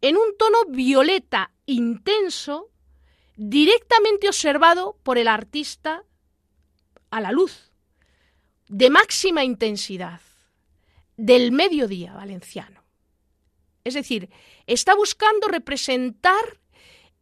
en 0.01 0.17
un 0.17 0.35
tono 0.39 0.65
violeta 0.71 1.53
intenso 1.67 2.71
directamente 3.37 4.29
observado 4.29 4.97
por 5.03 5.19
el 5.19 5.29
artista 5.29 6.05
a 7.11 7.21
la 7.21 7.33
luz, 7.33 7.71
de 8.69 8.89
máxima 8.89 9.45
intensidad 9.45 10.23
del 11.19 11.53
mediodía 11.53 12.15
valenciano. 12.15 12.85
Es 13.85 13.95
decir, 13.95 14.31
está 14.67 14.95
buscando 14.95 15.49
representar 15.49 16.61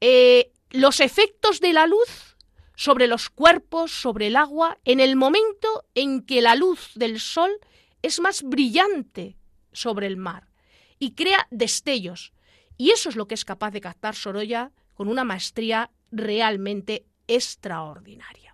eh, 0.00 0.52
los 0.70 1.00
efectos 1.00 1.60
de 1.60 1.72
la 1.72 1.86
luz 1.86 2.36
sobre 2.76 3.06
los 3.06 3.30
cuerpos, 3.30 3.90
sobre 3.90 4.28
el 4.28 4.36
agua, 4.36 4.78
en 4.84 5.00
el 5.00 5.16
momento 5.16 5.86
en 5.94 6.22
que 6.24 6.42
la 6.42 6.54
luz 6.54 6.92
del 6.94 7.18
sol 7.18 7.50
es 8.02 8.20
más 8.20 8.42
brillante 8.42 9.38
sobre 9.72 10.06
el 10.06 10.16
mar 10.16 10.52
y 10.98 11.14
crea 11.14 11.48
destellos. 11.50 12.32
Y 12.76 12.90
eso 12.90 13.08
es 13.08 13.16
lo 13.16 13.26
que 13.26 13.34
es 13.34 13.46
capaz 13.46 13.70
de 13.70 13.80
captar 13.80 14.14
Sorolla 14.14 14.72
con 14.94 15.08
una 15.08 15.24
maestría 15.24 15.90
realmente 16.12 17.06
extraordinaria. 17.26 18.45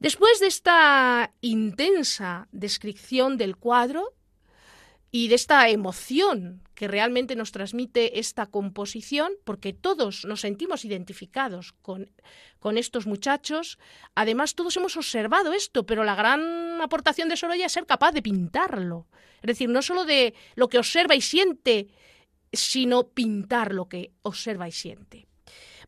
Después 0.00 0.40
de 0.40 0.46
esta 0.46 1.30
intensa 1.42 2.48
descripción 2.52 3.36
del 3.36 3.56
cuadro 3.56 4.14
y 5.10 5.28
de 5.28 5.34
esta 5.34 5.68
emoción 5.68 6.62
que 6.74 6.88
realmente 6.88 7.36
nos 7.36 7.52
transmite 7.52 8.18
esta 8.18 8.46
composición, 8.46 9.32
porque 9.44 9.74
todos 9.74 10.24
nos 10.24 10.40
sentimos 10.40 10.86
identificados 10.86 11.74
con, 11.82 12.08
estos 12.78 13.06
muchachos, 13.06 13.78
además 14.14 14.54
todos 14.54 14.74
hemos 14.78 14.96
observado 14.96 15.52
esto, 15.52 15.84
pero 15.84 16.02
la 16.02 16.14
gran 16.14 16.80
aportación 16.80 17.28
de 17.28 17.36
Sorolla 17.36 17.66
es 17.66 17.72
ser 17.72 17.84
capaz 17.84 18.12
de 18.12 18.22
pintarlo, 18.22 19.06
es 19.42 19.48
decir, 19.48 19.68
no 19.68 19.82
solo 19.82 20.06
de 20.06 20.32
lo 20.54 20.70
que 20.70 20.78
observa 20.78 21.14
y 21.14 21.20
siente, 21.20 21.88
sino 22.50 23.08
pintar 23.08 23.74
lo 23.74 23.86
que 23.86 24.12
observa 24.22 24.66
y 24.66 24.72
siente. 24.72 25.26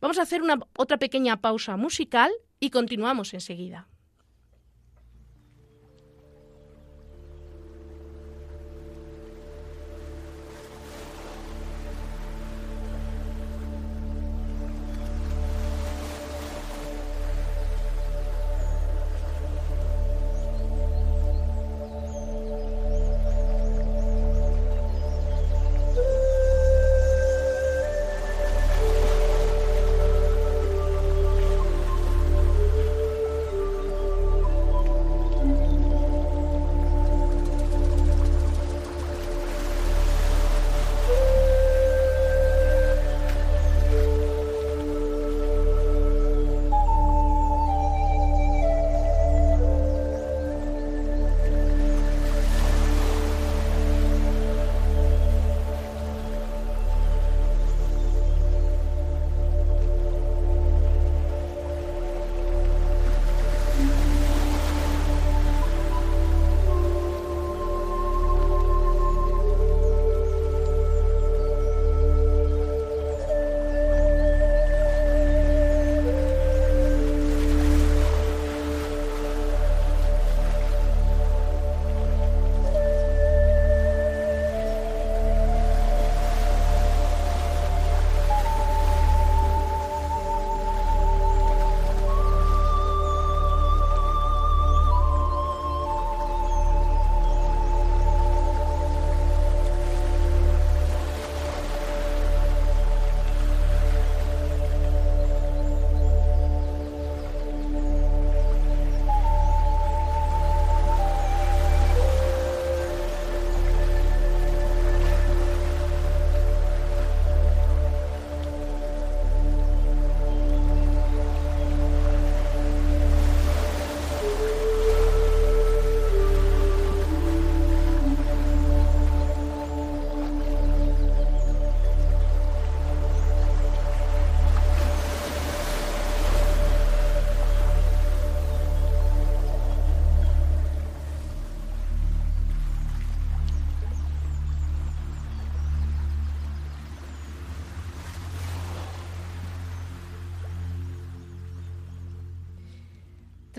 Vamos 0.03 0.19
a 0.19 0.23
hacer 0.23 0.43
una 0.43 0.59
otra 0.77 0.99
pequeña 0.99 1.41
pausa 1.41 1.79
musical 1.79 2.31
y 2.61 2.69
continuamos 2.69 3.33
enseguida. 3.33 3.89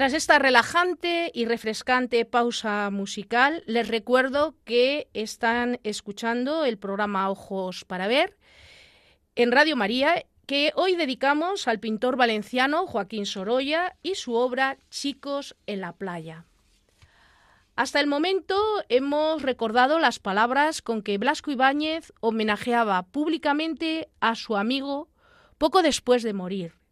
Tras 0.04 0.12
esta 0.12 0.38
relajante 0.38 1.32
y 1.34 1.46
refrescante 1.46 2.26
pausa 2.26 2.90
musical, 2.90 3.64
les 3.68 3.88
recuerdo 3.88 4.54
que 4.66 5.08
están 5.14 5.80
escuchando 5.86 6.66
el 6.66 6.78
programa 6.78 7.30
Ojos 7.30 7.86
para 7.86 8.08
Ver 8.08 8.38
en 9.36 9.54
Radio 9.54 9.78
María, 9.78 10.26
que 10.46 10.74
hoy 10.76 10.98
dedicamos 10.98 11.70
al 11.70 11.80
pintor 11.80 12.18
valenciano 12.18 12.86
Joaquín 12.86 13.26
Sorolla 13.26 13.96
y 14.04 14.16
su 14.16 14.34
obra 14.34 14.78
Chicos 14.90 15.56
en 15.68 15.80
la 15.80 15.94
playa. 15.94 16.44
Hasta 17.78 18.02
el 18.02 18.08
momento 18.08 18.58
hemos 18.90 19.42
recordado 19.42 20.00
las 20.00 20.20
palabras 20.20 20.82
con 20.82 21.02
que 21.02 21.18
Blasco 21.18 21.50
Ibáñez 21.50 22.12
homenajeaba 22.20 23.04
públicamente 23.04 24.10
a 24.20 24.36
su 24.36 24.58
amigo 24.58 25.08
poco 25.58 25.82
después 25.82 26.24
de 26.24 26.34
morir 26.34 26.83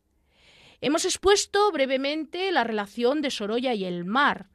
Hemos 0.81 1.05
expuesto 1.05 1.71
brevemente 1.71 2.51
la 2.51 2.63
relación 2.63 3.21
de 3.21 3.29
Sorolla 3.29 3.75
y 3.75 3.85
el 3.85 4.03
mar, 4.03 4.49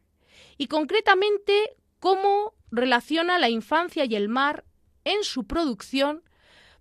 y 0.59 0.67
concretamente 0.67 1.77
cómo 2.01 2.55
relaciona 2.73 3.39
la 3.39 3.49
infancia 3.49 4.05
y 4.05 4.17
el 4.17 4.29
mar 4.29 4.65
en 5.05 5.23
su 5.23 5.47
producción 5.47 6.25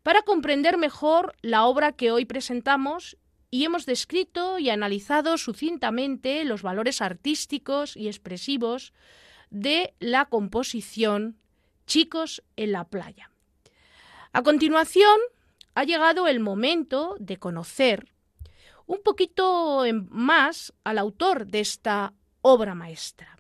para 0.02 0.24
comprender 0.24 0.78
mejor 0.78 1.36
la 1.42 1.66
obra 1.66 1.92
que 1.92 2.12
hoy 2.12 2.26
presentamos 2.26 3.18
y 3.52 3.66
hemos 3.66 3.86
descrito 3.86 4.58
y 4.58 4.72
analizado 4.72 5.38
sucintamente 5.38 6.44
los 6.44 6.64
valores 6.64 7.02
artísticos 7.02 7.96
y 7.96 8.08
expresivos 8.08 8.94
de 9.52 9.94
la 10.00 10.26
composición 10.26 11.38
Chicos 11.86 12.44
en 12.56 12.72
la 12.72 12.86
playa. 12.86 13.30
A 14.34 14.42
continuación, 14.42 15.20
ha 15.76 15.84
llegado 15.84 16.28
el 16.28 16.40
momento 16.40 17.16
de 17.20 17.38
conocer 17.38 18.15
un 18.86 19.02
poquito 19.04 19.84
más 20.10 20.74
al 20.84 20.98
autor 20.98 21.48
de 21.48 21.60
esta 21.60 22.14
obra 22.42 22.76
maestra. 22.76 23.36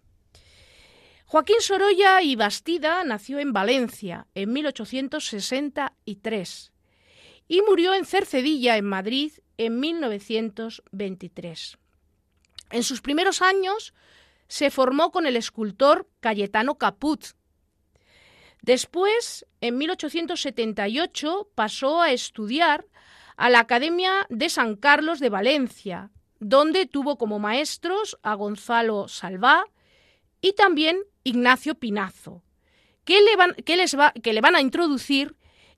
Joaquín 1.27 1.57
Sorolla 1.59 2.21
y 2.21 2.35
Bastida 2.35 3.03
nació 3.03 3.39
en 3.39 3.51
Valencia 3.51 4.27
en 4.35 4.53
1863 4.53 6.71
y 7.47 7.61
murió 7.61 7.93
en 7.93 8.05
Cercedilla, 8.05 8.77
en 8.77 8.85
Madrid, 8.85 9.33
en 9.57 9.79
1923. 9.79 11.77
En 12.71 12.83
sus 12.83 13.01
primeros 13.01 13.41
años 13.41 13.93
se 14.47 14.69
formó 14.69 15.11
con 15.11 15.25
el 15.25 15.35
escultor 15.35 16.07
Cayetano 16.19 16.77
Caput. 16.77 17.25
Después, 18.61 19.47
en 19.61 19.77
1878, 19.77 21.49
pasó 21.55 22.01
a 22.01 22.11
estudiar 22.11 22.85
a 23.37 23.49
la 23.49 23.59
Academia 23.59 24.25
de 24.29 24.49
San 24.49 24.75
Carlos 24.75 25.19
de 25.19 25.29
Valencia, 25.29 26.11
donde 26.39 26.85
tuvo 26.85 27.17
como 27.17 27.39
maestros 27.39 28.17
a 28.23 28.33
Gonzalo 28.35 29.07
Salvá 29.07 29.65
y 30.41 30.53
también 30.53 30.99
Ignacio 31.23 31.75
Pinazo, 31.75 32.43
que 33.03 33.21
le 33.21 33.35
van, 33.35 33.55
les 33.65 33.97
va, 33.97 34.11
que 34.11 34.33
le 34.33 34.41
van 34.41 34.55
a 34.55 34.61
introducir 34.61 35.35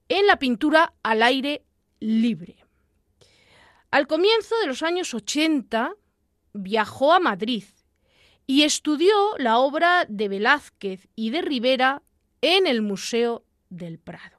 en 0.09 0.27
la 0.27 0.39
pintura 0.39 0.93
al 1.03 1.23
aire 1.23 1.63
libre. 1.99 2.57
Al 3.91 4.07
comienzo 4.07 4.57
de 4.59 4.67
los 4.67 4.83
años 4.83 5.13
80 5.13 5.93
viajó 6.53 7.13
a 7.13 7.19
Madrid 7.19 7.63
y 8.45 8.63
estudió 8.63 9.13
la 9.37 9.59
obra 9.59 10.05
de 10.07 10.29
Velázquez 10.29 11.07
y 11.15 11.29
de 11.29 11.41
Rivera 11.41 12.01
en 12.41 12.67
el 12.67 12.81
Museo 12.81 13.45
del 13.69 13.99
Prado. 13.99 14.36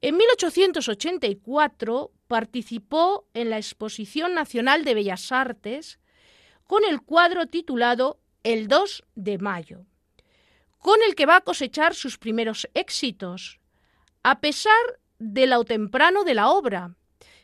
En 0.00 0.16
1884 0.16 2.12
participó 2.28 3.26
en 3.34 3.50
la 3.50 3.56
Exposición 3.56 4.32
Nacional 4.32 4.84
de 4.84 4.94
Bellas 4.94 5.32
Artes 5.32 5.98
con 6.64 6.84
el 6.84 7.02
cuadro 7.02 7.46
titulado 7.46 8.20
El 8.44 8.68
2 8.68 9.02
de 9.16 9.38
Mayo, 9.38 9.86
con 10.78 11.02
el 11.06 11.16
que 11.16 11.26
va 11.26 11.36
a 11.36 11.40
cosechar 11.40 11.96
sus 11.96 12.16
primeros 12.16 12.68
éxitos, 12.74 13.58
a 14.22 14.40
pesar 14.40 15.00
de 15.18 15.48
lo 15.48 15.64
temprano 15.64 16.22
de 16.22 16.34
la 16.34 16.50
obra. 16.50 16.94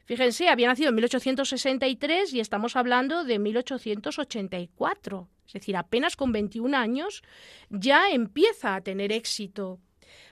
Fíjense, 0.05 0.49
había 0.49 0.69
nacido 0.69 0.91
en 0.91 0.95
1863 0.95 2.35
y 2.35 2.41
estamos 2.41 2.77
hablando 2.77 3.25
de 3.25 3.41
1884. 3.41 5.29
Es 5.47 5.53
decir, 5.55 5.77
apenas 5.77 6.15
con 6.15 6.31
21 6.31 6.77
años 6.77 7.23
ya 7.69 8.11
empieza 8.11 8.77
a 8.77 8.81
tener 8.83 9.11
éxito 9.11 9.81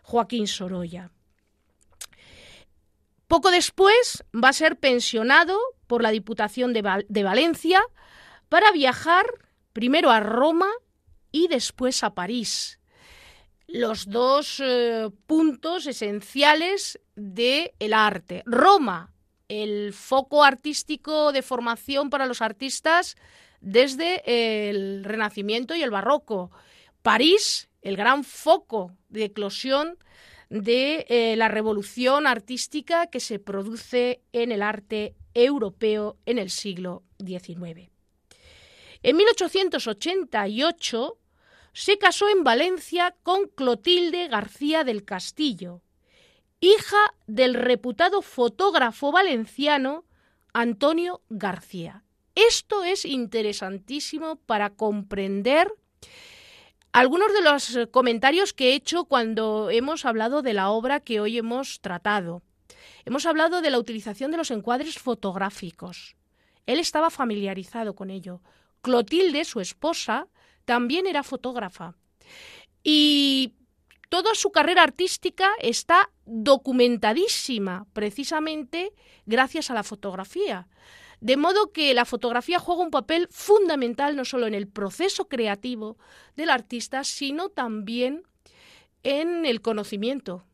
Joaquín 0.02 0.46
Sorolla. 0.46 1.10
Poco 3.32 3.50
después 3.50 4.22
va 4.34 4.50
a 4.50 4.52
ser 4.52 4.76
pensionado 4.76 5.58
por 5.86 6.02
la 6.02 6.10
Diputación 6.10 6.74
de, 6.74 6.82
Valencia 7.22 7.82
para 8.50 8.70
viajar 8.72 9.24
primero 9.72 10.10
a 10.10 10.20
Roma 10.20 10.68
y 11.30 11.48
después 11.48 12.04
a 12.04 12.12
París. 12.12 12.78
Los 13.66 14.10
dos 14.10 14.60
eh, 14.62 15.08
puntos 15.26 15.86
esenciales 15.86 17.00
del 17.16 17.94
arte. 17.94 18.42
Roma, 18.44 19.14
el 19.48 19.94
foco 19.94 20.44
artístico 20.44 21.32
de 21.32 21.40
formación 21.40 22.10
para 22.10 22.26
los 22.26 22.42
artistas 22.42 23.16
desde 23.62 24.68
el 24.68 25.04
Renacimiento 25.04 25.74
y 25.74 25.82
el 25.82 25.90
Barroco. 25.90 26.50
París, 27.00 27.70
el 27.80 27.96
gran 27.96 28.24
foco 28.24 28.92
de 29.08 29.24
eclosión 29.24 29.96
de 30.52 31.06
eh, 31.08 31.34
la 31.36 31.48
revolución 31.48 32.26
artística 32.26 33.06
que 33.06 33.20
se 33.20 33.38
produce 33.38 34.20
en 34.32 34.52
el 34.52 34.60
arte 34.60 35.16
europeo 35.32 36.18
en 36.26 36.38
el 36.38 36.50
siglo 36.50 37.04
XIX. 37.24 37.88
En 39.02 39.16
1888 39.16 41.18
se 41.72 41.96
casó 41.96 42.28
en 42.28 42.44
Valencia 42.44 43.16
con 43.22 43.48
Clotilde 43.48 44.28
García 44.28 44.84
del 44.84 45.06
Castillo, 45.06 45.80
hija 46.60 47.14
del 47.26 47.54
reputado 47.54 48.20
fotógrafo 48.20 49.10
valenciano 49.10 50.04
Antonio 50.52 51.22
García. 51.30 52.04
Esto 52.34 52.84
es 52.84 53.06
interesantísimo 53.06 54.36
para 54.36 54.68
comprender 54.68 55.72
algunos 56.92 57.32
de 57.32 57.42
los 57.42 57.76
eh, 57.76 57.86
comentarios 57.88 58.52
que 58.52 58.70
he 58.70 58.74
hecho 58.74 59.04
cuando 59.04 59.70
hemos 59.70 60.04
hablado 60.04 60.42
de 60.42 60.52
la 60.52 60.70
obra 60.70 61.00
que 61.00 61.20
hoy 61.20 61.38
hemos 61.38 61.80
tratado. 61.80 62.42
Hemos 63.04 63.26
hablado 63.26 63.62
de 63.62 63.70
la 63.70 63.78
utilización 63.78 64.30
de 64.30 64.36
los 64.36 64.50
encuadres 64.50 64.98
fotográficos. 64.98 66.16
Él 66.66 66.78
estaba 66.78 67.10
familiarizado 67.10 67.94
con 67.94 68.10
ello. 68.10 68.40
Clotilde, 68.82 69.44
su 69.44 69.60
esposa, 69.60 70.28
también 70.64 71.06
era 71.06 71.22
fotógrafa. 71.22 71.96
Y 72.84 73.54
toda 74.08 74.34
su 74.34 74.52
carrera 74.52 74.82
artística 74.82 75.50
está 75.60 76.10
documentadísima 76.26 77.86
precisamente 77.92 78.92
gracias 79.26 79.70
a 79.70 79.74
la 79.74 79.82
fotografía. 79.82 80.68
De 81.22 81.36
modo 81.36 81.70
que 81.70 81.94
la 81.94 82.04
fotografía 82.04 82.58
juega 82.58 82.82
un 82.82 82.90
papel 82.90 83.28
fundamental 83.30 84.16
no 84.16 84.24
solo 84.24 84.48
en 84.48 84.54
el 84.54 84.66
proceso 84.66 85.28
creativo 85.28 85.96
del 86.34 86.50
artista, 86.50 87.04
sino 87.04 87.48
también 87.48 88.24
en 89.04 89.46
el 89.46 89.60
conocimiento 89.60 90.44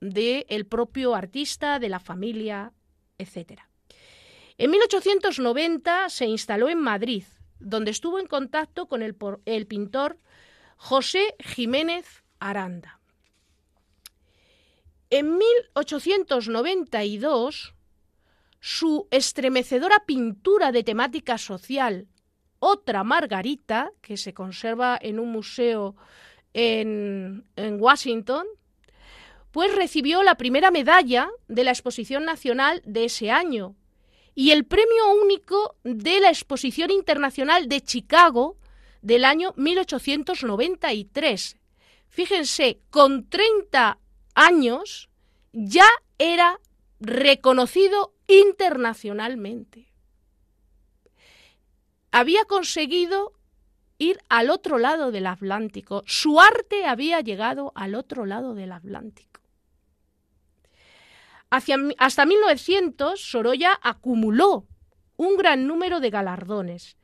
del 0.00 0.64
propio 0.66 1.16
artista, 1.16 1.80
de 1.80 1.88
la 1.88 1.98
familia, 1.98 2.72
etc. 3.18 3.62
En 4.58 4.70
1890 4.70 6.08
se 6.08 6.26
instaló 6.26 6.68
en 6.68 6.78
Madrid, 6.78 7.24
donde 7.58 7.90
estuvo 7.90 8.20
en 8.20 8.28
contacto 8.28 8.86
con 8.86 9.02
el, 9.02 9.16
el 9.44 9.66
pintor 9.66 10.20
José 10.76 11.34
Jiménez 11.40 12.22
Aranda. 12.38 13.00
En 15.10 15.36
1892 15.36 17.74
su 18.64 19.08
estremecedora 19.10 20.04
pintura 20.06 20.70
de 20.70 20.84
temática 20.84 21.36
social, 21.36 22.06
Otra 22.60 23.02
Margarita, 23.02 23.90
que 24.00 24.16
se 24.16 24.32
conserva 24.32 24.96
en 25.02 25.18
un 25.18 25.32
museo 25.32 25.96
en, 26.54 27.44
Washington, 27.56 28.46
pues 29.50 29.74
recibió 29.74 30.22
la 30.22 30.36
primera 30.36 30.70
medalla 30.70 31.28
de 31.48 31.64
la 31.64 31.72
Exposición 31.72 32.24
Nacional 32.24 32.82
de 32.84 33.06
ese 33.06 33.32
año 33.32 33.74
y 34.36 34.52
el 34.52 34.64
premio 34.64 35.12
único 35.20 35.74
de 35.82 36.20
la 36.20 36.28
Exposición 36.28 36.92
Internacional 36.92 37.68
de 37.68 37.80
Chicago 37.80 38.58
del 39.00 39.24
año 39.24 39.54
1893. 39.56 41.56
Fíjense, 42.06 42.78
con 42.90 43.28
30 43.28 43.98
años 44.36 45.10
ya 45.52 45.88
era 46.16 46.60
reconocido 47.00 48.11
internacionalmente. 48.26 49.92
Había 52.10 52.44
conseguido 52.44 53.32
ir 53.98 54.18
al 54.28 54.50
otro 54.50 54.78
lado 54.78 55.10
del 55.12 55.26
Atlántico. 55.26 56.02
Su 56.06 56.40
arte 56.40 56.84
había 56.84 57.20
llegado 57.20 57.72
al 57.74 57.94
otro 57.94 58.26
lado 58.26 58.54
del 58.54 58.72
Atlántico. 58.72 59.40
Hacia, 61.50 61.76
hasta 61.98 62.26
1900, 62.26 63.20
Sorolla 63.20 63.78
acumuló 63.82 64.66
un 65.16 65.36
gran 65.36 65.66
número 65.66 66.00
de 66.00 66.10
galardones. 66.10 66.96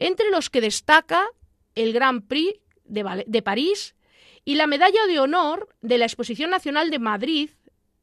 entre 0.00 0.30
los 0.30 0.48
que 0.48 0.60
destaca 0.60 1.26
el 1.74 1.92
Grand 1.92 2.28
Prix 2.28 2.60
de, 2.84 3.24
de 3.26 3.42
París 3.42 3.96
y 4.44 4.54
la 4.54 4.68
Medalla 4.68 5.06
de 5.08 5.18
Honor 5.18 5.74
de 5.80 5.98
la 5.98 6.04
Exposición 6.04 6.50
Nacional 6.50 6.90
de 6.90 7.00
Madrid 7.00 7.50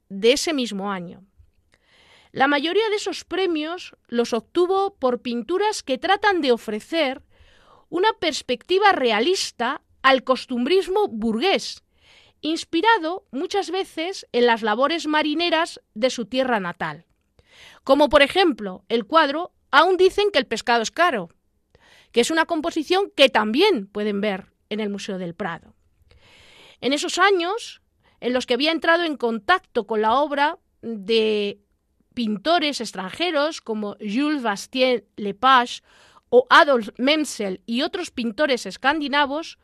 de 0.10 0.34
ese 0.34 0.53
mismo 0.53 0.91
año. 0.91 1.24
La 2.36 2.49
mayoría 2.49 2.89
de 2.89 2.97
esos 2.97 3.23
premios 3.23 3.95
los 4.09 4.33
obtuvo 4.33 4.95
por 4.95 5.21
pinturas 5.21 5.83
que 5.83 5.97
tratan 5.97 6.41
de 6.41 6.51
ofrecer 6.51 7.21
una 7.88 8.11
perspectiva 8.19 8.91
realista 8.91 9.83
al 10.01 10.25
costumbrismo 10.25 11.07
burgués, 11.07 11.86
inspirado 12.41 13.25
muchas 13.31 13.71
veces 13.71 14.27
en 14.33 14.47
las 14.47 14.63
labores 14.63 15.07
marineras 15.07 15.79
de 15.93 16.09
su 16.09 16.25
tierra 16.25 16.59
natal. 16.59 17.05
Como 17.86 18.09
por 18.09 18.21
ejemplo 18.21 18.83
el 18.89 19.05
cuadro 19.05 19.53
Aún 19.71 19.95
dicen 19.95 20.29
que 20.33 20.39
el 20.39 20.45
pescado 20.45 20.81
es 20.81 20.91
caro, 20.91 21.29
que 22.11 22.19
es 22.19 22.31
una 22.31 22.45
composición 22.45 23.13
que 23.15 23.29
también 23.29 23.88
pueden 23.88 24.19
ver 24.19 24.47
en 24.67 24.81
el 24.81 24.89
Museo 24.89 25.19
del 25.19 25.36
Prado. 25.36 25.73
En 26.81 26.91
esos 26.91 27.17
años, 27.17 27.81
en 28.19 28.33
los 28.33 28.45
que 28.45 28.55
había 28.55 28.73
entrado 28.73 29.05
en 29.05 29.15
contacto 29.15 29.88
con 29.88 30.01
la 30.01 30.19
obra 30.19 30.59
de 30.81 31.61
pintores 32.16 32.82
extranjeros 32.82 33.61
como 33.61 33.95
Jules 33.99 34.41
Bastien 34.41 35.05
Lepage 35.18 35.84
o 36.30 36.47
Adolf 36.49 36.89
Memsel 36.97 37.61
y 37.68 37.84
otros 37.84 38.09
pintores 38.09 38.66
escandinavos, 38.66 39.59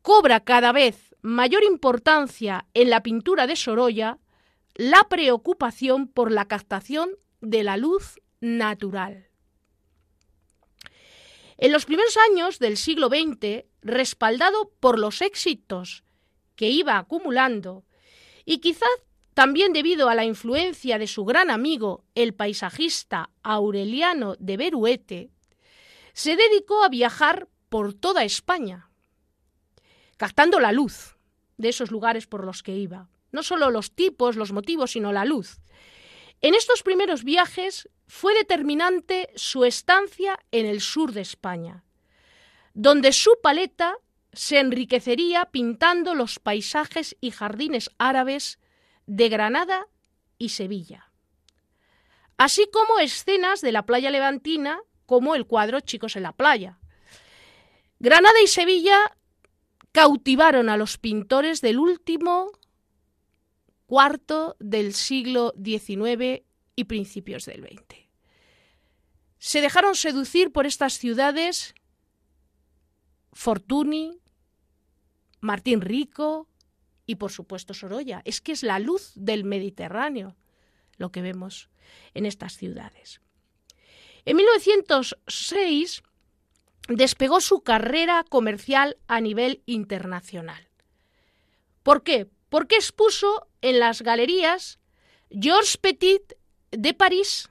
cobra 0.00 0.40
cada 0.40 0.72
vez 0.72 1.14
mayor 1.20 1.62
importancia 1.64 2.66
en 2.72 2.88
la 2.88 3.02
pintura 3.02 3.46
de 3.46 3.56
Sorolla 3.56 4.18
la 4.74 5.06
preocupación 5.10 6.08
por 6.08 6.32
la 6.32 6.46
captación 6.46 7.10
de 7.40 7.62
la 7.62 7.76
luz 7.76 8.20
natural. 8.40 9.28
En 11.58 11.72
los 11.72 11.84
primeros 11.84 12.16
años 12.30 12.58
del 12.58 12.78
siglo 12.78 13.08
XX, 13.08 13.64
respaldado 13.82 14.72
por 14.80 14.98
los 14.98 15.20
éxitos 15.20 16.04
que 16.56 16.70
iba 16.70 16.96
acumulando 16.96 17.84
y 18.46 18.58
quizás 18.58 18.88
también 19.34 19.72
debido 19.72 20.08
a 20.08 20.14
la 20.14 20.24
influencia 20.24 20.98
de 20.98 21.06
su 21.06 21.24
gran 21.24 21.50
amigo, 21.50 22.04
el 22.14 22.34
paisajista 22.34 23.30
Aureliano 23.42 24.36
de 24.38 24.56
Beruete, 24.56 25.30
se 26.12 26.36
dedicó 26.36 26.82
a 26.82 26.88
viajar 26.88 27.48
por 27.68 27.94
toda 27.94 28.24
España, 28.24 28.90
captando 30.16 30.60
la 30.60 30.72
luz 30.72 31.16
de 31.56 31.68
esos 31.68 31.90
lugares 31.90 32.26
por 32.26 32.44
los 32.44 32.62
que 32.62 32.76
iba. 32.76 33.08
No 33.32 33.42
solo 33.42 33.70
los 33.70 33.92
tipos, 33.92 34.36
los 34.36 34.52
motivos, 34.52 34.92
sino 34.92 35.12
la 35.12 35.24
luz. 35.24 35.60
En 36.40 36.54
estos 36.54 36.82
primeros 36.82 37.22
viajes 37.22 37.88
fue 38.08 38.34
determinante 38.34 39.28
su 39.36 39.64
estancia 39.64 40.38
en 40.50 40.66
el 40.66 40.80
sur 40.80 41.12
de 41.12 41.20
España, 41.20 41.84
donde 42.74 43.12
su 43.12 43.38
paleta 43.40 43.96
se 44.32 44.58
enriquecería 44.58 45.46
pintando 45.46 46.14
los 46.14 46.38
paisajes 46.38 47.16
y 47.20 47.30
jardines 47.30 47.90
árabes 47.98 48.58
de 49.06 49.28
Granada 49.28 49.86
y 50.38 50.50
Sevilla, 50.50 51.10
así 52.36 52.68
como 52.72 52.98
escenas 52.98 53.60
de 53.60 53.72
la 53.72 53.86
playa 53.86 54.10
levantina 54.10 54.80
como 55.06 55.34
el 55.34 55.46
cuadro 55.46 55.80
Chicos 55.80 56.16
en 56.16 56.22
la 56.22 56.32
playa. 56.32 56.78
Granada 57.98 58.40
y 58.42 58.46
Sevilla 58.46 59.16
cautivaron 59.92 60.68
a 60.68 60.76
los 60.76 60.98
pintores 60.98 61.60
del 61.60 61.78
último 61.78 62.52
cuarto 63.86 64.56
del 64.60 64.94
siglo 64.94 65.52
XIX 65.62 66.44
y 66.76 66.84
principios 66.84 67.44
del 67.44 67.62
XX. 67.62 68.06
Se 69.38 69.60
dejaron 69.60 69.96
seducir 69.96 70.52
por 70.52 70.66
estas 70.66 70.92
ciudades 70.94 71.74
Fortuny, 73.32 74.20
Martín 75.40 75.80
Rico 75.80 76.46
y 77.10 77.16
por 77.16 77.32
supuesto 77.32 77.74
Sorolla. 77.74 78.22
Es 78.24 78.40
que 78.40 78.52
es 78.52 78.62
la 78.62 78.78
luz 78.78 79.10
del 79.16 79.42
Mediterráneo 79.42 80.36
lo 80.96 81.10
que 81.10 81.22
vemos 81.22 81.68
en 82.14 82.24
estas 82.24 82.56
ciudades. 82.56 83.20
En 84.24 84.36
1906 84.36 86.04
despegó 86.86 87.40
su 87.40 87.62
carrera 87.62 88.24
comercial 88.28 88.96
a 89.08 89.20
nivel 89.20 89.64
internacional. 89.66 90.68
¿Por 91.82 92.04
qué? 92.04 92.28
Porque 92.48 92.76
expuso 92.76 93.48
en 93.60 93.80
las 93.80 94.02
galerías 94.02 94.78
Georges 95.30 95.78
Petit 95.78 96.34
de 96.70 96.94
París. 96.94 97.50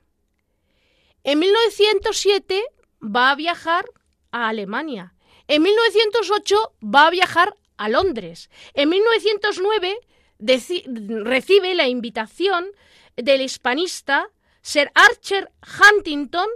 En 1.26 1.40
1907 1.40 2.64
va 3.04 3.32
a 3.32 3.36
viajar 3.36 3.84
a 4.32 4.48
Alemania. 4.48 5.16
En 5.50 5.64
1908 5.64 6.76
va 6.82 7.08
a 7.08 7.12
viajar 7.12 7.59
a 7.80 7.88
Londres. 7.88 8.50
En 8.74 8.90
1909 8.90 9.98
recibe 10.38 11.74
la 11.74 11.88
invitación 11.88 12.68
del 13.16 13.42
hispanista 13.42 14.30
Sir 14.62 14.92
Archer 14.94 15.50
Huntington 15.64 16.50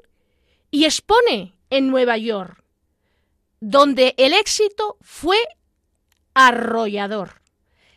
y 0.69 0.83
expone 0.83 1.55
en 1.69 1.89
Nueva 1.89 2.17
York, 2.17 2.61
donde 3.61 4.13
el 4.17 4.33
éxito 4.33 4.97
fue 4.99 5.37
arrollador. 6.33 7.41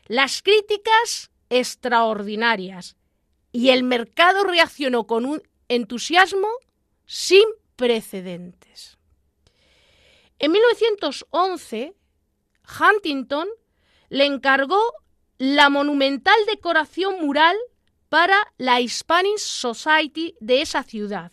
Las 0.07 0.41
críticas 0.41 1.33
extraordinarias 1.51 2.97
y 3.51 3.71
el 3.71 3.83
mercado 3.83 4.45
reaccionó 4.45 5.09
con 5.09 5.25
un 5.25 5.43
entusiasmo 5.69 6.49
sin 7.07 7.43
precedentes. 7.75 8.99
En 10.39 10.53
1911, 10.53 11.95
Huntington 12.67 13.49
le 14.09 14.27
encargó 14.27 14.81
la 15.39 15.69
monumental 15.69 16.37
decoración 16.47 17.25
mural 17.25 17.57
para 18.09 18.37
la 18.59 18.81
Hispanic 18.81 19.39
Society 19.39 20.35
de 20.41 20.63
esa 20.63 20.83
ciudad. 20.83 21.33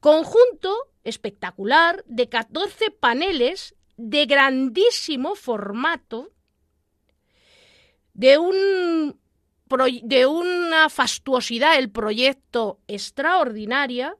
Conjunto 0.00 0.74
espectacular 1.04 2.02
de 2.06 2.28
14 2.28 2.90
paneles 2.90 3.74
de 3.96 4.26
grandísimo 4.26 5.34
formato, 5.34 6.30
de, 8.14 8.38
un, 8.38 9.18
de 10.02 10.26
una 10.26 10.88
fastuosidad 10.88 11.78
el 11.78 11.90
proyecto 11.90 12.80
extraordinaria 12.88 14.16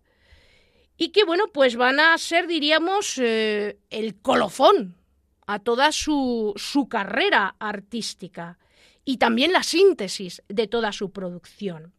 y 0.96 1.08
que, 1.08 1.24
bueno, 1.24 1.48
pues 1.52 1.76
van 1.76 1.98
a 1.98 2.16
ser, 2.18 2.46
diríamos, 2.46 3.18
eh, 3.18 3.78
el 3.90 4.20
colofón 4.20 5.01
a 5.46 5.58
toda 5.58 5.92
su, 5.92 6.52
su 6.56 6.88
carrera 6.88 7.56
artística 7.58 8.58
y 9.04 9.16
también 9.16 9.52
la 9.52 9.62
síntesis 9.62 10.42
de 10.48 10.68
toda 10.68 10.92
su 10.92 11.10
producción. 11.10 11.92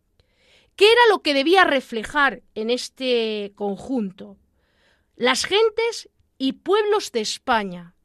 ¿Qué 0.75 0.91
era 0.91 1.01
lo 1.09 1.21
que 1.21 1.33
debía 1.33 1.63
reflejar 1.63 2.41
en 2.55 2.69
este 2.69 3.51
conjunto? 3.55 4.37
Las 5.15 5.45
gentes 5.45 6.09
y 6.37 6.53
pueblos 6.53 7.11
de 7.11 7.21
España, 7.21 7.95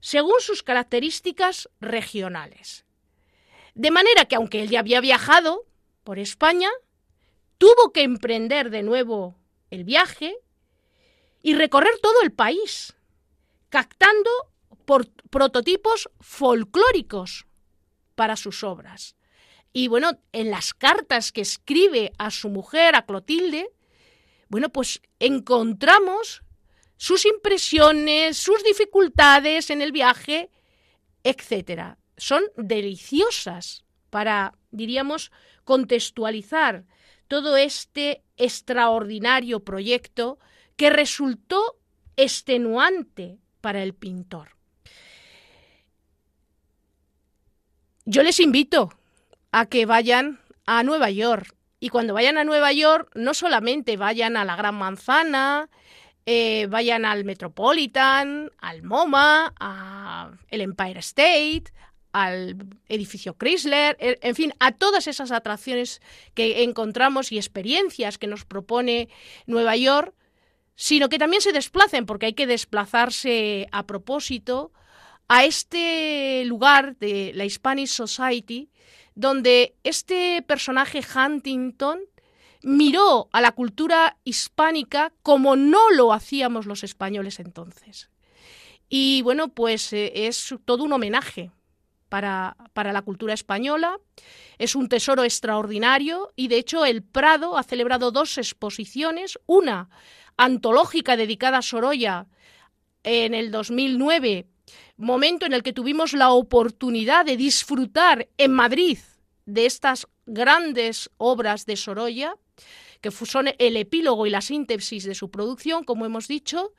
según 0.00 0.40
sus 0.40 0.62
características 0.62 1.68
regionales. 1.80 2.84
De 3.74 3.90
manera 3.90 4.26
que 4.26 4.36
aunque 4.36 4.62
él 4.62 4.70
ya 4.70 4.80
había 4.80 5.00
viajado 5.00 5.66
por 6.04 6.18
España, 6.18 6.70
tuvo 7.58 7.92
que 7.92 8.02
emprender 8.02 8.70
de 8.70 8.82
nuevo 8.82 9.36
el 9.70 9.84
viaje 9.84 10.36
y 11.42 11.54
recorrer 11.54 11.98
todo 12.00 12.22
el 12.22 12.32
país, 12.32 12.96
captando 13.68 14.30
prototipos 15.30 16.10
folclóricos 16.20 17.46
para 18.14 18.36
sus 18.36 18.64
obras. 18.64 19.16
Y 19.72 19.88
bueno, 19.88 20.20
en 20.32 20.50
las 20.50 20.74
cartas 20.74 21.32
que 21.32 21.42
escribe 21.42 22.12
a 22.18 22.30
su 22.30 22.48
mujer, 22.48 22.96
a 22.96 23.06
Clotilde, 23.06 23.70
bueno, 24.48 24.70
pues 24.70 25.00
encontramos 25.20 26.42
sus 26.96 27.24
impresiones, 27.24 28.36
sus 28.36 28.62
dificultades 28.64 29.70
en 29.70 29.80
el 29.80 29.92
viaje, 29.92 30.50
etcétera. 31.22 31.98
Son 32.16 32.42
deliciosas 32.56 33.84
para, 34.10 34.58
diríamos, 34.70 35.30
contextualizar 35.64 36.84
todo 37.28 37.56
este 37.56 38.24
extraordinario 38.36 39.60
proyecto 39.60 40.38
que 40.76 40.90
resultó 40.90 41.78
extenuante 42.16 43.38
para 43.60 43.82
el 43.82 43.94
pintor. 43.94 44.59
Yo 48.04 48.22
les 48.22 48.40
invito 48.40 48.90
a 49.52 49.66
que 49.66 49.86
vayan 49.86 50.40
a 50.66 50.82
Nueva 50.82 51.10
York. 51.10 51.54
Y 51.80 51.88
cuando 51.88 52.14
vayan 52.14 52.38
a 52.38 52.44
Nueva 52.44 52.72
York, 52.72 53.10
no 53.14 53.34
solamente 53.34 53.96
vayan 53.96 54.36
a 54.36 54.44
la 54.44 54.56
Gran 54.56 54.74
Manzana, 54.74 55.68
eh, 56.26 56.66
vayan 56.68 57.04
al 57.04 57.24
Metropolitan, 57.24 58.50
al 58.58 58.82
MoMA, 58.82 59.54
al 59.58 60.38
Empire 60.50 61.00
State, 61.00 61.64
al 62.12 62.56
edificio 62.88 63.34
Chrysler, 63.34 63.96
er, 64.00 64.18
en 64.22 64.34
fin, 64.34 64.52
a 64.58 64.72
todas 64.72 65.06
esas 65.06 65.30
atracciones 65.30 66.00
que 66.34 66.62
encontramos 66.62 67.32
y 67.32 67.36
experiencias 67.36 68.18
que 68.18 68.26
nos 68.26 68.44
propone 68.44 69.08
Nueva 69.46 69.76
York, 69.76 70.14
sino 70.74 71.08
que 71.08 71.18
también 71.18 71.42
se 71.42 71.52
desplacen, 71.52 72.06
porque 72.06 72.26
hay 72.26 72.32
que 72.34 72.46
desplazarse 72.46 73.68
a 73.72 73.86
propósito 73.86 74.72
a 75.32 75.44
este 75.44 76.42
lugar 76.44 76.96
de 76.96 77.30
la 77.36 77.44
Hispanic 77.44 77.86
Society, 77.86 78.68
donde 79.14 79.76
este 79.84 80.42
personaje 80.42 81.02
Huntington 81.14 82.00
miró 82.64 83.28
a 83.30 83.40
la 83.40 83.52
cultura 83.52 84.18
hispánica 84.24 85.12
como 85.22 85.54
no 85.54 85.90
lo 85.92 86.12
hacíamos 86.12 86.66
los 86.66 86.82
españoles 86.82 87.38
entonces. 87.38 88.10
Y 88.88 89.22
bueno, 89.22 89.54
pues 89.54 89.92
eh, 89.92 90.26
es 90.26 90.52
todo 90.64 90.82
un 90.82 90.92
homenaje 90.92 91.52
para, 92.08 92.56
para, 92.72 92.92
la 92.92 93.02
cultura 93.02 93.32
española, 93.32 94.00
es 94.58 94.74
un 94.74 94.88
tesoro 94.88 95.22
extraordinario 95.22 96.32
y 96.34 96.48
de 96.48 96.56
hecho 96.56 96.84
el 96.84 97.04
Prado 97.04 97.56
ha 97.56 97.62
celebrado 97.62 98.10
dos 98.10 98.36
exposiciones, 98.36 99.38
una 99.46 99.90
antológica 100.36 101.16
dedicada 101.16 101.58
a 101.58 101.62
Sorolla 101.62 102.26
en 103.04 103.34
el 103.34 103.52
2009, 103.52 104.48
momento 105.00 105.46
en 105.46 105.52
el 105.52 105.62
que 105.62 105.72
tuvimos 105.72 106.12
la 106.12 106.30
oportunidad 106.30 107.24
de 107.24 107.36
disfrutar 107.36 108.28
en 108.36 108.52
Madrid 108.52 108.98
de 109.46 109.66
estas 109.66 110.06
grandes 110.26 111.10
obras 111.16 111.66
de 111.66 111.76
Sorolla, 111.76 112.36
que 113.00 113.10
son 113.10 113.48
el 113.58 113.76
epílogo 113.76 114.26
y 114.26 114.30
la 114.30 114.42
síntesis 114.42 115.04
de 115.04 115.14
su 115.14 115.30
producción, 115.30 115.84
como 115.84 116.04
hemos 116.04 116.28
dicho, 116.28 116.72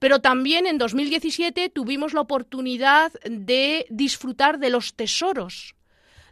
pero 0.00 0.20
también 0.20 0.66
en 0.66 0.78
2017 0.78 1.68
tuvimos 1.68 2.12
la 2.12 2.22
oportunidad 2.22 3.12
de 3.24 3.86
disfrutar 3.88 4.58
de 4.58 4.70
los 4.70 4.94
tesoros 4.94 5.76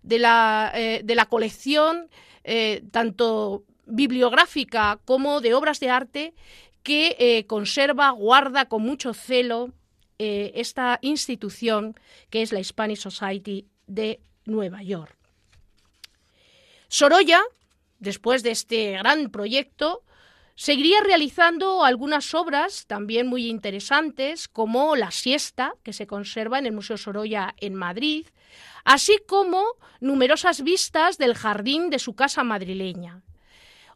de 0.02 0.18
la, 0.18 0.72
eh, 0.74 1.02
de 1.04 1.14
la 1.14 1.26
colección, 1.26 2.08
eh, 2.44 2.82
tanto 2.90 3.64
bibliográfica 3.86 4.98
como 5.04 5.40
de 5.40 5.54
obras 5.54 5.80
de 5.80 5.90
arte, 5.90 6.34
que 6.82 7.16
eh, 7.18 7.44
conserva, 7.46 8.10
guarda 8.10 8.66
con 8.66 8.82
mucho 8.82 9.12
celo 9.12 9.72
esta 10.18 10.98
institución 11.02 11.94
que 12.30 12.42
es 12.42 12.52
la 12.52 12.62
Spanish 12.62 13.00
Society 13.00 13.66
de 13.86 14.20
Nueva 14.44 14.82
York. 14.82 15.16
Sorolla, 16.88 17.42
después 17.98 18.42
de 18.42 18.50
este 18.50 18.92
gran 18.92 19.30
proyecto, 19.30 20.02
seguiría 20.54 21.00
realizando 21.02 21.84
algunas 21.84 22.34
obras 22.34 22.86
también 22.86 23.28
muy 23.28 23.46
interesantes, 23.46 24.48
como 24.48 24.96
La 24.96 25.10
siesta, 25.10 25.74
que 25.84 25.92
se 25.92 26.06
conserva 26.06 26.58
en 26.58 26.66
el 26.66 26.72
Museo 26.72 26.96
Sorolla 26.96 27.54
en 27.58 27.74
Madrid, 27.74 28.26
así 28.84 29.18
como 29.28 29.62
numerosas 30.00 30.62
vistas 30.62 31.18
del 31.18 31.34
jardín 31.34 31.90
de 31.90 31.98
su 31.98 32.14
casa 32.14 32.42
madrileña, 32.42 33.22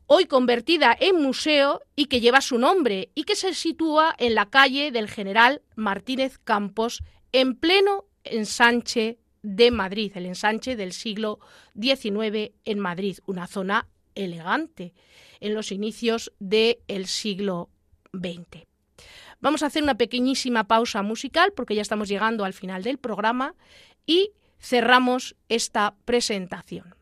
hoy 0.07 0.27
convertida 0.27 0.97
en 0.99 1.21
museo 1.21 1.81
y 1.97 2.07
que 2.07 2.21
lleva 2.21 2.41
su 2.41 2.59
nombre 2.59 3.11
y 3.15 3.25
que 3.25 3.37
se 3.37 3.55
sitúa 3.55 4.15
en 4.19 4.35
la 4.35 4.51
calle 4.51 4.91
del 4.91 5.09
General 5.09 5.63
Martínez 5.75 6.39
Campos, 6.39 7.03
en 7.33 7.57
pleno 7.57 8.05
ensanche 8.25 9.19
de 9.43 9.71
Madrid, 9.71 10.13
el 10.15 10.27
ensanche 10.27 10.77
del 10.77 10.93
siglo 10.93 11.41
XIX 11.81 12.53
en 12.65 12.79
Madrid, 12.79 13.19
una 13.27 13.47
zona 13.47 13.89
elegante 14.15 14.93
en 15.41 15.55
los 15.55 15.73
inicios 15.73 16.33
del 16.39 17.07
siglo 17.07 17.71
XX. 18.13 18.67
Vamos 19.41 19.63
a 19.63 19.67
hacer 19.67 19.83
una 19.83 19.97
pequeñísima 19.97 20.69
pausa 20.69 21.03
musical 21.03 21.53
porque 21.53 21.75
ya 21.75 21.83
estamos 21.83 22.09
llegando 22.09 22.45
al 22.45 22.53
final 22.53 22.85
del 22.85 22.99
programa 22.99 23.57
y 24.07 24.31
cerramos 24.61 25.35
esta 25.49 25.97
presentación. 26.05 26.95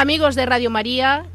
Amigos 0.00 0.36
de 0.36 0.46
Radio 0.46 0.70
María, 0.70 1.28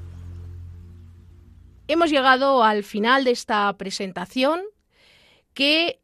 hemos 1.89 2.09
llegado 2.09 2.63
al 2.63 2.85
final 2.85 3.25
de 3.25 3.31
esta 3.31 3.77
presentación 3.77 4.61
que 5.53 5.99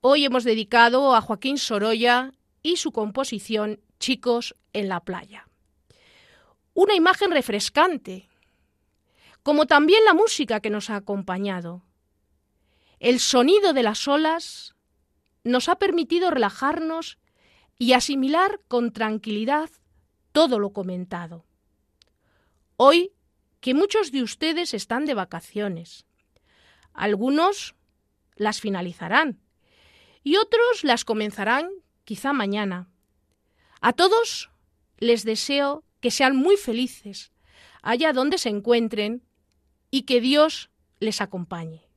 hoy 0.00 0.24
hemos 0.24 0.44
dedicado 0.44 1.16
a 1.16 1.20
Joaquín 1.20 1.58
Sorolla 1.58 2.32
y 2.62 2.76
su 2.76 2.92
composición 2.92 3.80
Chicos 3.98 4.54
en 4.72 4.88
la 4.88 5.00
playa. 5.00 5.48
Una 6.72 6.94
imagen 6.94 7.32
refrescante, 7.32 8.28
como 9.42 9.66
también 9.66 10.04
la 10.04 10.14
música 10.14 10.60
que 10.60 10.70
nos 10.70 10.90
ha 10.90 10.94
acompañado. 10.94 11.82
El 13.00 13.18
sonido 13.18 13.72
de 13.72 13.82
las 13.82 14.06
olas 14.06 14.76
nos 15.42 15.68
ha 15.68 15.80
permitido 15.80 16.30
relajarnos 16.30 17.18
y 17.76 17.92
asimilar 17.92 18.60
con 18.68 18.92
tranquilidad 18.92 19.68
todo 20.30 20.60
lo 20.60 20.70
comentado. 20.70 21.44
Hoy 22.76 23.12
que 23.60 23.72
muchos 23.72 24.10
de 24.10 24.22
ustedes 24.22 24.74
están 24.74 25.06
de 25.06 25.14
vacaciones. 25.14 26.06
Algunos 26.92 27.76
las 28.36 28.60
finalizarán 28.60 29.40
y 30.24 30.36
otros 30.36 30.82
las 30.82 31.04
comenzarán 31.04 31.70
quizá 32.04 32.32
mañana. 32.32 32.88
A 33.80 33.92
todos 33.92 34.50
les 34.98 35.24
deseo 35.24 35.84
que 36.00 36.10
sean 36.10 36.36
muy 36.36 36.56
felices 36.56 37.32
allá 37.82 38.12
donde 38.12 38.38
se 38.38 38.48
encuentren 38.48 39.22
y 39.90 40.02
que 40.02 40.20
Dios 40.20 40.70
les 40.98 41.20
acompañe. 41.20 41.88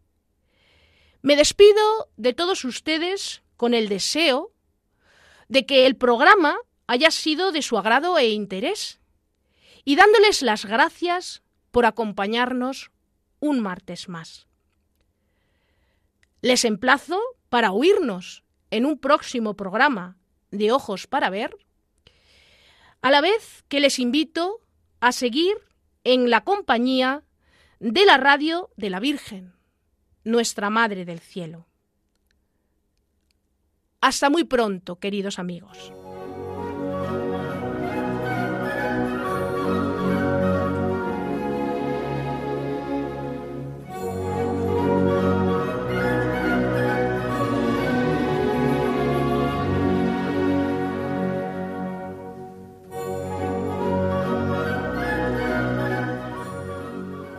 Me 1.22 1.36
despido 1.36 2.12
de 2.18 2.34
todos 2.34 2.64
ustedes 2.66 3.42
con 3.56 3.74
el 3.74 3.90
deseo 3.90 4.54
de 5.48 5.66
que 5.66 5.88
el 5.88 5.96
programa 5.96 6.58
haya 6.86 7.10
sido 7.10 7.52
de 7.52 7.62
su 7.64 7.78
agrado 7.78 8.18
e 8.18 8.30
interés 8.30 9.00
y 9.88 9.96
dándoles 9.96 10.42
las 10.42 10.66
gracias 10.66 11.44
por 11.72 11.86
acompañarnos 11.86 12.92
un 13.40 13.62
martes 13.62 14.10
más. 14.10 14.46
Les 16.42 16.66
emplazo 16.66 17.22
para 17.48 17.72
oírnos 17.72 18.44
en 18.70 18.86
un 18.86 19.00
próximo 19.00 19.56
programa 19.56 20.18
de 20.52 20.74
Ojos 20.74 21.08
para 21.08 21.30
Ver, 21.30 21.56
a 23.02 23.12
la 23.12 23.22
vez 23.22 23.64
que 23.70 23.80
les 23.80 23.98
invito 23.98 24.60
a 25.00 25.14
seguir 25.14 25.56
en 26.04 26.30
la 26.30 26.44
compañía 26.44 27.24
de 27.80 28.06
la 28.06 28.18
radio 28.18 28.70
de 28.76 28.90
la 28.90 29.00
Virgen, 29.00 29.54
nuestra 30.26 30.70
Madre 30.70 31.06
del 31.06 31.22
Cielo. 31.22 31.66
Hasta 34.02 34.30
muy 34.30 34.44
pronto, 34.44 35.00
queridos 35.00 35.40
amigos. 35.40 35.94